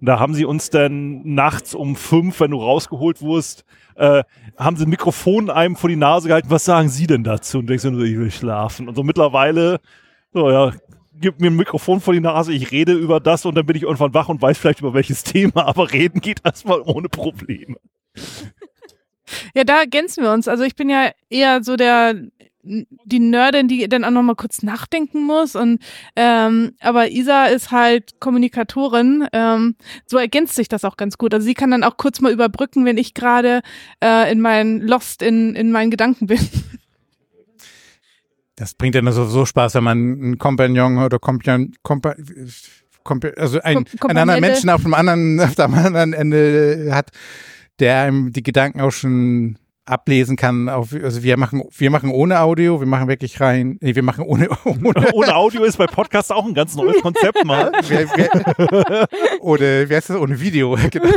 [0.00, 3.64] Und da haben sie uns dann nachts um fünf, wenn du rausgeholt wurdest,
[3.94, 4.24] äh,
[4.56, 6.50] haben sie ein Mikrofon einem vor die Nase gehalten.
[6.50, 7.58] Was sagen Sie denn dazu?
[7.58, 8.88] Und denkst du ich will schlafen.
[8.88, 9.80] Und so mittlerweile,
[10.32, 10.72] so ja,
[11.20, 13.82] gib mir ein Mikrofon vor die Nase, ich rede über das und dann bin ich
[13.82, 17.76] irgendwann wach und weiß vielleicht über welches Thema, aber reden geht erstmal ohne Probleme.
[19.54, 20.48] Ja, da ergänzen wir uns.
[20.48, 22.14] Also ich bin ja eher so der
[22.66, 25.82] die Nerdin, die dann auch noch mal kurz nachdenken muss und
[26.16, 29.28] ähm, aber Isa ist halt Kommunikatorin.
[29.32, 31.34] Ähm, so ergänzt sich das auch ganz gut.
[31.34, 33.60] Also sie kann dann auch kurz mal überbrücken, wenn ich gerade
[34.02, 36.40] äh, in meinen Lost in in meinen Gedanken bin.
[38.56, 42.14] Das bringt dann sowieso Spaß, wenn man einen Kompagnon oder Kompagnon, Kompa,
[43.36, 44.40] also ein, einen anderen.
[44.40, 47.10] Menschen auf dem anderen, auf dem anderen Ende hat,
[47.80, 50.68] der einem die Gedanken auch schon ablesen kann.
[50.68, 54.24] Auf, also wir machen, wir machen ohne Audio, wir machen wirklich rein, nee, wir machen
[54.24, 57.70] ohne, ohne Ohne Audio ist bei Podcasts auch ein ganz neues Konzept mal.
[57.88, 59.08] wer, wer,
[59.40, 60.16] oder wie heißt das?
[60.16, 61.08] Ohne Video, genau.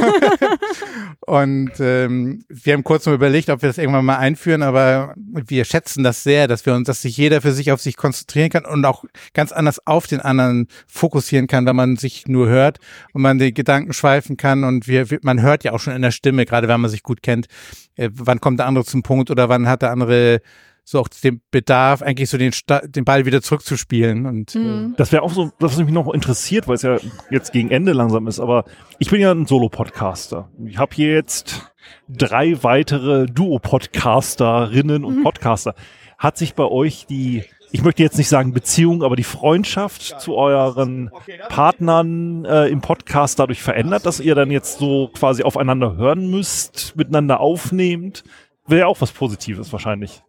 [1.22, 5.66] Und ähm, wir haben kurz mal überlegt, ob wir das irgendwann mal einführen, aber wir
[5.66, 8.66] schätzen das sehr, dass wir uns, dass sich jeder für sich auf sich konzentrieren kann
[8.66, 12.80] und auch ganz anders auf den anderen fokussieren kann, wenn man sich nur hört
[13.14, 16.02] und man die Gedanken schweifen kann und wir, wir man hört ja auch schon in
[16.02, 17.48] der Stimme, gerade wenn man sich gut kennt,
[17.96, 20.42] äh, wann kommt der andere zum Punkt oder wann hat der andere
[20.90, 25.12] so auch den Bedarf, eigentlich so den, Sta den Ball wieder zurückzuspielen und äh, Das
[25.12, 26.98] wäre auch so, das, was mich noch interessiert, weil es ja
[27.30, 28.64] jetzt gegen Ende langsam ist, aber
[28.98, 30.50] ich bin ja ein Solo-Podcaster.
[30.66, 31.74] Ich habe hier jetzt
[32.08, 35.76] drei weitere Duo-Podcasterinnen und Podcaster.
[36.18, 37.44] Hat sich bei euch die,
[37.74, 41.12] ich möchte jetzt nicht sagen Beziehung, aber die Freundschaft zu euren
[41.50, 46.96] Partnern äh, im Podcast dadurch verändert, dass ihr dann jetzt so quasi aufeinander hören müsst,
[46.96, 48.24] miteinander aufnehmt?
[48.68, 50.22] Wäre ja auch was Positives wahrscheinlich.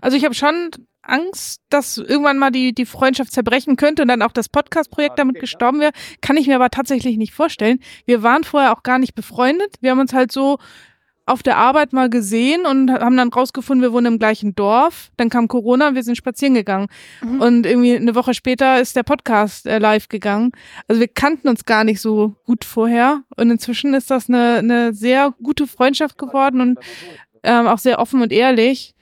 [0.00, 0.70] Also ich habe schon
[1.02, 5.40] Angst, dass irgendwann mal die, die Freundschaft zerbrechen könnte und dann auch das Podcast-Projekt damit
[5.40, 5.92] gestorben wäre.
[6.20, 7.80] Kann ich mir aber tatsächlich nicht vorstellen.
[8.06, 9.74] Wir waren vorher auch gar nicht befreundet.
[9.80, 10.58] Wir haben uns halt so
[11.24, 15.10] auf der Arbeit mal gesehen und haben dann rausgefunden, wir wohnen im gleichen Dorf.
[15.16, 16.88] Dann kam Corona und wir sind spazieren gegangen.
[17.38, 20.50] Und irgendwie eine Woche später ist der Podcast äh, live gegangen.
[20.88, 23.22] Also wir kannten uns gar nicht so gut vorher.
[23.36, 26.78] Und inzwischen ist das eine, eine sehr gute Freundschaft geworden und
[27.42, 28.94] ähm, auch sehr offen und ehrlich.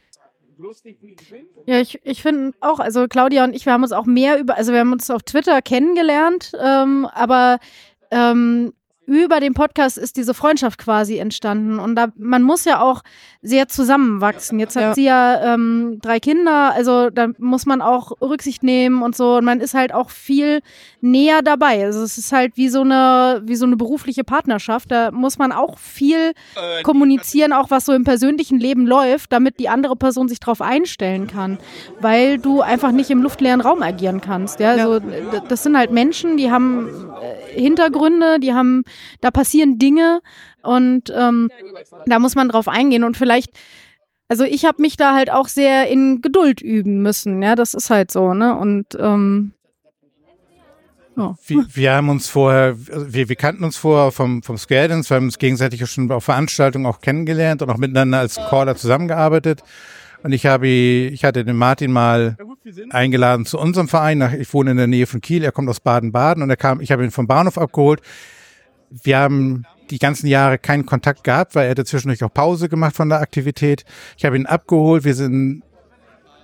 [1.67, 4.57] Ja, ich, ich finde auch, also Claudia und ich, wir haben uns auch mehr über,
[4.57, 7.59] also wir haben uns auf Twitter kennengelernt, ähm, aber
[8.11, 8.73] ähm,
[9.07, 11.81] über den Podcast ist diese Freundschaft quasi entstanden.
[11.81, 13.03] Und da, man muss ja auch
[13.43, 14.59] sehr zusammenwachsen.
[14.61, 14.95] Jetzt hat Ja.
[14.95, 19.37] sie ja ähm, drei Kinder, also da muss man auch Rücksicht nehmen und so.
[19.37, 20.61] Und man ist halt auch viel
[21.01, 21.87] näher dabei.
[21.87, 24.91] Also es ist halt wie so eine, wie so eine berufliche Partnerschaft.
[24.91, 26.33] Da muss man auch viel
[26.83, 31.27] kommunizieren, auch was so im persönlichen Leben läuft, damit die andere Person sich darauf einstellen
[31.27, 31.59] kann.
[32.01, 34.61] Weil du einfach nicht im luftleeren Raum agieren kannst.
[34.61, 35.07] Ja, also d-
[35.49, 36.89] das sind halt Menschen, die haben
[37.55, 38.85] äh, Hintergründe, die haben,
[39.23, 40.21] da passieren Dinge
[40.63, 41.51] und ähm,
[42.07, 43.51] da muss man drauf eingehen und vielleicht
[44.29, 47.91] also ich habe mich da halt auch sehr in Geduld üben müssen, ja, das ist
[47.91, 48.57] halt so, ne?
[48.57, 49.53] Und ähm,
[51.47, 55.11] Wir, wir haben uns vorher, also wir, wir kannten uns vorher vom, vom Square Dance,
[55.11, 59.63] wir haben uns gegenseitig schon auf Veranstaltungen auch kennengelernt und auch miteinander als Caller zusammengearbeitet.
[60.23, 62.37] Und ich habe, ich hatte den Martin mal
[62.91, 64.23] eingeladen zu unserem Verein.
[64.39, 65.43] Ich wohne in der Nähe von Kiel.
[65.43, 68.01] Er kommt aus Baden-Baden und er kam, ich habe ihn vom Bahnhof abgeholt.
[68.91, 72.97] Wir haben die ganzen Jahre keinen Kontakt gehabt, weil er hatte zwischendurch auch Pause gemacht
[72.97, 73.85] von der Aktivität.
[74.17, 75.05] Ich habe ihn abgeholt.
[75.05, 75.63] Wir sind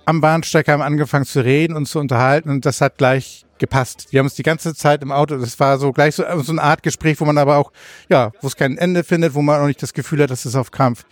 [0.05, 4.07] am Bahnsteig haben angefangen zu reden und zu unterhalten und das hat gleich gepasst.
[4.11, 6.63] Wir haben uns die ganze Zeit im Auto, das war so gleich so, so eine
[6.63, 7.73] Art Gespräch, wo man aber auch,
[8.07, 10.55] ja, wo es kein Ende findet, wo man auch nicht das Gefühl hat, dass es
[10.55, 11.03] auf Krampf.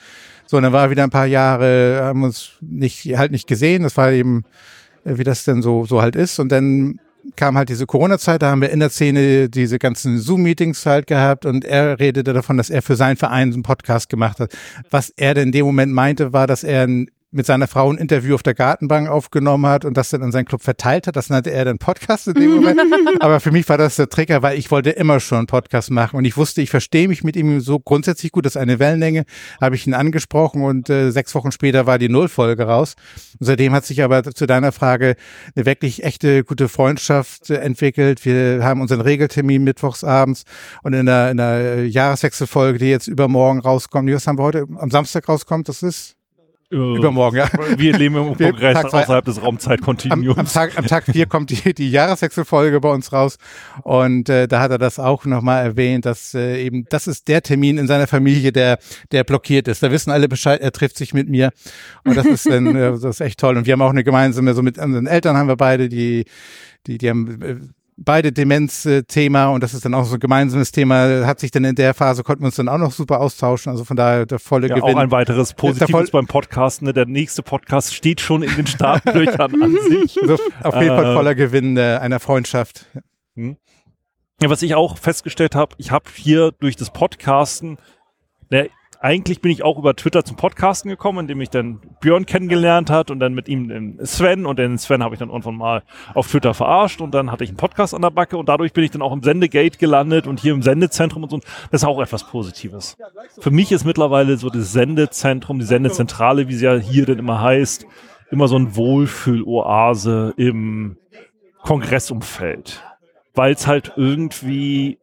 [0.48, 3.84] So, und dann war wieder ein paar Jahre, haben uns nicht, halt nicht gesehen.
[3.84, 4.46] Das war eben,
[5.04, 6.40] äh, wie das denn so, so halt ist.
[6.40, 7.00] Und dann
[7.36, 11.46] kam halt diese Corona-Zeit, da haben wir in der Szene diese ganzen Zoom-Meetings halt gehabt
[11.46, 14.56] und er redete davon, dass er für seinen Verein einen Podcast gemacht hat.
[14.90, 17.98] Was er denn in dem Moment meinte, war, dass er ein mit seiner Frau ein
[17.98, 21.16] Interview auf der Gartenbank aufgenommen hat und das dann an seinen Club verteilt hat.
[21.16, 22.80] Das nannte er dann Podcast in dem Moment.
[23.20, 26.16] Aber für mich war das der Trigger, weil ich wollte immer schon einen Podcast machen
[26.16, 28.46] und ich wusste, ich verstehe mich mit ihm so grundsätzlich gut.
[28.46, 29.26] Das ist eine Wellenlänge,
[29.60, 32.96] habe ich ihn angesprochen und äh, sechs Wochen später war die Nullfolge raus.
[33.40, 35.16] Und seitdem hat sich aber zu deiner Frage
[35.56, 38.24] eine wirklich echte gute Freundschaft äh, entwickelt.
[38.24, 40.46] Wir haben unseren Regeltermin mittwochsabends
[40.84, 44.90] und in der, in der Jahreswechselfolge, die jetzt übermorgen rauskommt, was haben wir heute am
[44.90, 46.25] Samstag rauskommt, das ist äh,
[46.76, 47.50] Übermorgen, ja.
[47.78, 50.38] Wir leben im Kongress außerhalb des Raumzeitkontinuums.
[50.38, 53.38] Am, am, Tag, am Tag vier kommt die, die Jahreswechselfolge bei uns raus
[53.84, 57.42] und äh, da hat er das auch nochmal erwähnt, dass äh, eben das ist der
[57.42, 58.80] Termin in seiner Familie, der
[59.12, 59.84] der blockiert ist.
[59.84, 61.52] Da wissen alle Bescheid, er trifft sich mit mir
[62.04, 63.58] und das ist dann äh, das ist echt toll.
[63.58, 66.26] Und wir haben auch eine gemeinsame, so mit unseren Eltern haben wir beide, die
[66.88, 67.56] die die haben äh,
[67.98, 71.76] beide Demenz-Thema und das ist dann auch so ein gemeinsames Thema, hat sich dann in
[71.76, 74.68] der Phase, konnten wir uns dann auch noch super austauschen, also von daher der volle
[74.68, 74.96] ja, Gewinn.
[74.96, 76.93] Auch ein weiteres Positives beim Podcast, ne?
[76.93, 80.22] der nächste Podcast steht schon in den Startlöchern an sich.
[80.22, 82.86] Also auf jeden Fall äh, voller Gewinn äh, einer Freundschaft.
[83.36, 83.58] Hm.
[84.41, 87.78] Ja, was ich auch festgestellt habe, ich habe hier durch das Podcasten,
[88.50, 88.70] ne,
[89.06, 93.12] eigentlich bin ich auch über Twitter zum Podcasten gekommen, indem ich dann Björn kennengelernt hat
[93.12, 95.84] und dann mit ihm den Sven und den Sven habe ich dann irgendwann mal
[96.16, 98.84] auf Twitter verarscht und dann hatte ich einen Podcast an der Backe und dadurch bin
[98.84, 101.38] ich dann auch im Sendegate gelandet und hier im Sendezentrum und so.
[101.70, 102.97] Das ist auch etwas Positives.
[103.38, 107.39] Für mich ist mittlerweile so das Sendezentrum, die Sendezentrale, wie sie ja hier denn immer
[107.41, 107.86] heißt,
[108.32, 110.97] immer so ein Wohlfühloase im
[111.62, 112.84] Kongressumfeld.
[113.36, 114.97] Weil es halt irgendwie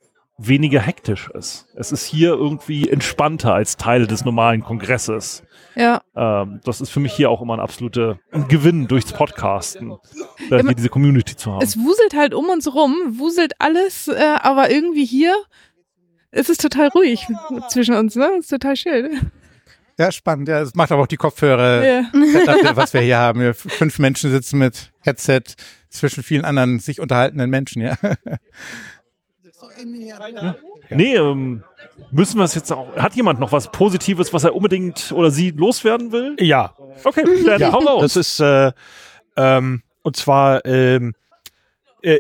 [0.49, 1.66] weniger hektisch ist.
[1.74, 5.43] Es ist hier irgendwie entspannter als Teil des normalen Kongresses.
[5.74, 6.03] Ja.
[6.14, 8.18] Ähm, das ist für mich hier auch immer ein absoluter
[8.49, 9.93] Gewinn durchs Podcasten,
[10.51, 11.62] äh, ja, hier diese Community zu haben.
[11.62, 15.34] Es wuselt halt um uns rum, wuselt alles, äh, aber irgendwie hier
[16.30, 17.26] ist es total ruhig
[17.68, 18.30] zwischen uns, ne?
[18.38, 19.30] ist total schön.
[19.99, 20.49] Ja, spannend.
[20.49, 22.05] Ja, es macht aber auch die Kopfhörer, ja.
[22.74, 23.40] was wir hier haben.
[23.40, 25.43] Wir fünf Menschen sitzen mit Headset
[25.90, 27.97] zwischen vielen anderen sich unterhaltenden Menschen, ja.
[30.40, 30.56] Ja.
[30.90, 31.62] Nee, ähm,
[32.10, 32.94] müssen wir es jetzt auch.
[32.96, 36.36] Hat jemand noch was Positives, was er unbedingt oder sie loswerden will?
[36.40, 36.74] Ja.
[37.04, 37.72] Okay, dann ja.
[37.72, 38.02] hau raus.
[38.02, 38.72] Das ist, äh,
[39.36, 41.22] ähm, und zwar, ähm, äh,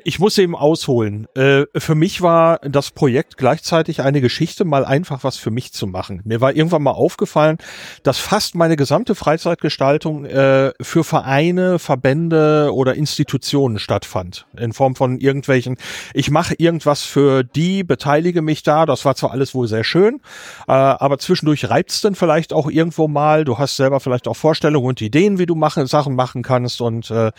[0.04, 1.26] ich muss eben ausholen.
[1.34, 5.88] Äh, für mich war das Projekt gleichzeitig eine Geschichte, mal einfach was für mich zu
[5.88, 6.20] machen.
[6.24, 7.58] Mir war irgendwann mal aufgefallen,
[8.04, 14.46] dass fast meine gesamte Freizeitgestaltung äh, für Vereine, Verbände oder Institutionen stattfand.
[14.56, 15.76] In Form von irgendwelchen,
[16.14, 18.86] ich mache irgendwas für die, beteilige mich da.
[18.86, 20.20] Das war zwar alles wohl sehr schön,
[20.66, 23.44] aber zwischendurch reibt's dann vielleicht auch irgendwo mal.
[23.44, 27.10] Du hast selber vielleicht auch Vorstellungen und Ideen, wie du machen, Sachen machen kannst und
[27.10, 27.32] äh,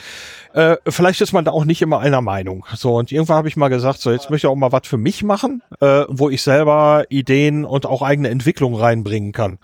[0.88, 2.33] vielleicht ist man da auch nicht immer einer Meinung.
[2.34, 2.66] Meinung.
[2.76, 4.98] So, und irgendwann habe ich mal gesagt, so, jetzt möchte ich auch mal was für
[4.98, 9.60] mich machen, äh, wo ich selber Ideen und auch eigene Entwicklung reinbringen kann.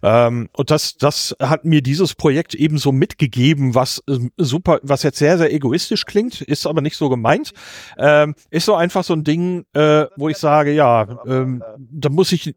[0.00, 5.02] Ähm, und das, das hat mir dieses Projekt eben so mitgegeben, was äh, super, was
[5.02, 7.52] jetzt sehr, sehr egoistisch klingt, ist aber nicht so gemeint.
[7.98, 12.30] Ähm, ist so einfach so ein Ding, äh, wo ich sage, ja, ähm, da muss
[12.30, 12.54] ich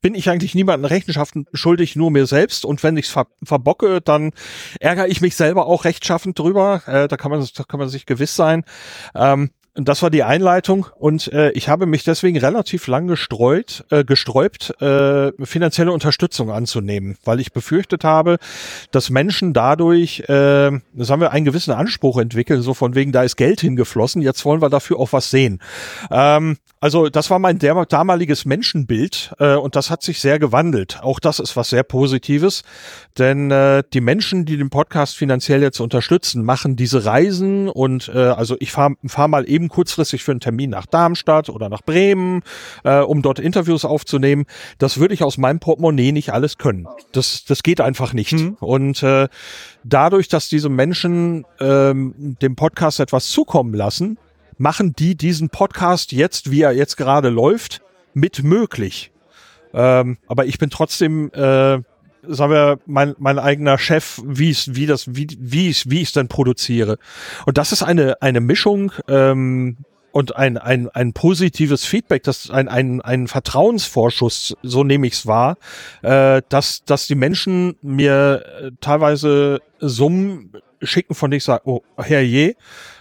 [0.00, 2.64] bin ich eigentlich niemanden Rechenschaften schuldig, nur mir selbst.
[2.64, 4.32] Und wenn ich's ver verbocke, dann
[4.80, 6.82] ärgere ich mich selber auch rechtschaffend drüber.
[6.86, 8.64] Äh, da kann man, da kann man sich gewiss sein.
[9.14, 9.50] Ähm,
[9.86, 14.74] das war die Einleitung und äh, ich habe mich deswegen relativ lang gestreut, äh, gesträubt,
[14.80, 18.38] äh, finanzielle Unterstützung anzunehmen, weil ich befürchtet habe,
[18.90, 23.22] dass Menschen dadurch, äh, das haben wir einen gewissen Anspruch entwickelt, so von wegen, da
[23.22, 25.60] ist Geld hingeflossen, jetzt wollen wir dafür auch was sehen.
[26.10, 31.00] Ähm, also das war mein damaliges Menschenbild äh, und das hat sich sehr gewandelt.
[31.02, 32.62] Auch das ist was sehr Positives,
[33.18, 38.18] denn äh, die Menschen, die den Podcast finanziell jetzt unterstützen, machen diese Reisen und äh,
[38.18, 42.42] also ich fahre fahr mal eben kurzfristig für einen Termin nach Darmstadt oder nach Bremen,
[42.84, 44.46] äh, um dort Interviews aufzunehmen.
[44.78, 46.86] Das würde ich aus meinem Portemonnaie nicht alles können.
[47.12, 48.32] Das, das geht einfach nicht.
[48.32, 48.56] Mhm.
[48.60, 49.28] Und äh,
[49.84, 54.18] dadurch, dass diese Menschen ähm, dem Podcast etwas zukommen lassen,
[54.58, 57.80] machen die diesen Podcast jetzt, wie er jetzt gerade läuft,
[58.14, 59.12] mit möglich.
[59.72, 61.78] Ähm, aber ich bin trotzdem äh,
[62.22, 66.08] sagen wir, mein, mein eigener Chef, wie es, wie das, wie, wie ich, wie ich
[66.08, 66.98] es denn produziere.
[67.46, 69.76] Und das ist eine, eine Mischung, ähm,
[70.10, 75.26] und ein, ein, ein positives Feedback, das ein, ein, ein Vertrauensvorschuss, so nehme ich es
[75.26, 75.58] wahr,
[76.02, 80.52] äh, dass, dass die Menschen mir äh, teilweise Summen
[80.82, 82.56] schicken, von denen ich sage, oh, herrje,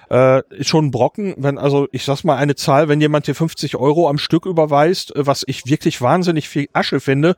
[0.09, 3.35] äh, ist schon ein Brocken, wenn, also ich sag's mal eine Zahl, wenn jemand dir
[3.35, 7.35] 50 Euro am Stück überweist, äh, was ich wirklich wahnsinnig viel Asche finde,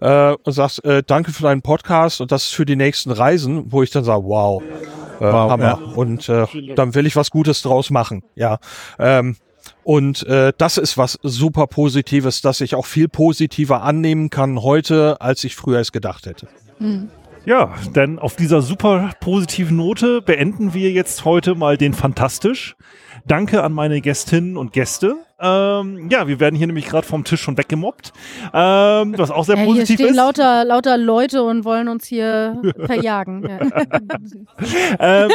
[0.00, 3.82] äh, und sagst, äh, danke für deinen Podcast und das für die nächsten Reisen, wo
[3.82, 5.64] ich dann sage, wow, äh, wow Hammer.
[5.64, 5.94] Ja.
[5.94, 8.22] Und äh, dann will ich was Gutes draus machen.
[8.34, 8.58] Ja.
[8.98, 9.36] Ähm,
[9.84, 15.20] und äh, das ist was super Positives, dass ich auch viel positiver annehmen kann heute,
[15.20, 16.48] als ich früher es gedacht hätte.
[16.78, 17.10] Mhm.
[17.46, 22.76] Ja, denn auf dieser super positiven Note beenden wir jetzt heute mal den Fantastisch.
[23.26, 25.16] Danke an meine Gästinnen und Gäste.
[25.38, 28.12] Ähm, ja, wir werden hier nämlich gerade vom Tisch schon weggemobbt,
[28.52, 30.16] ähm, was auch sehr ja, positiv hier stehen ist.
[30.16, 33.48] Lauter, lauter Leute und wollen uns hier verjagen.
[35.00, 35.30] ähm,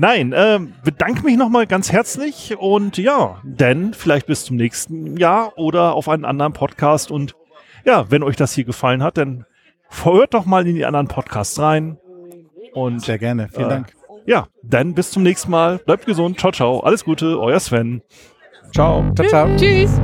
[0.00, 5.56] nein, ähm, bedanke mich nochmal ganz herzlich und ja, denn vielleicht bis zum nächsten Jahr
[5.56, 7.34] oder auf einen anderen Podcast und
[7.86, 9.46] ja, wenn euch das hier gefallen hat, dann
[10.04, 11.98] hört doch mal in die anderen Podcasts rein.
[12.72, 13.96] Und, Sehr gerne, vielen äh, Dank.
[14.26, 15.78] Ja, dann bis zum nächsten Mal.
[15.78, 16.38] Bleibt gesund.
[16.40, 16.80] Ciao, ciao.
[16.80, 18.02] Alles Gute, euer Sven.
[18.72, 19.04] Ciao.
[19.14, 19.56] Ciao, ciao.
[19.56, 20.00] Tschüss.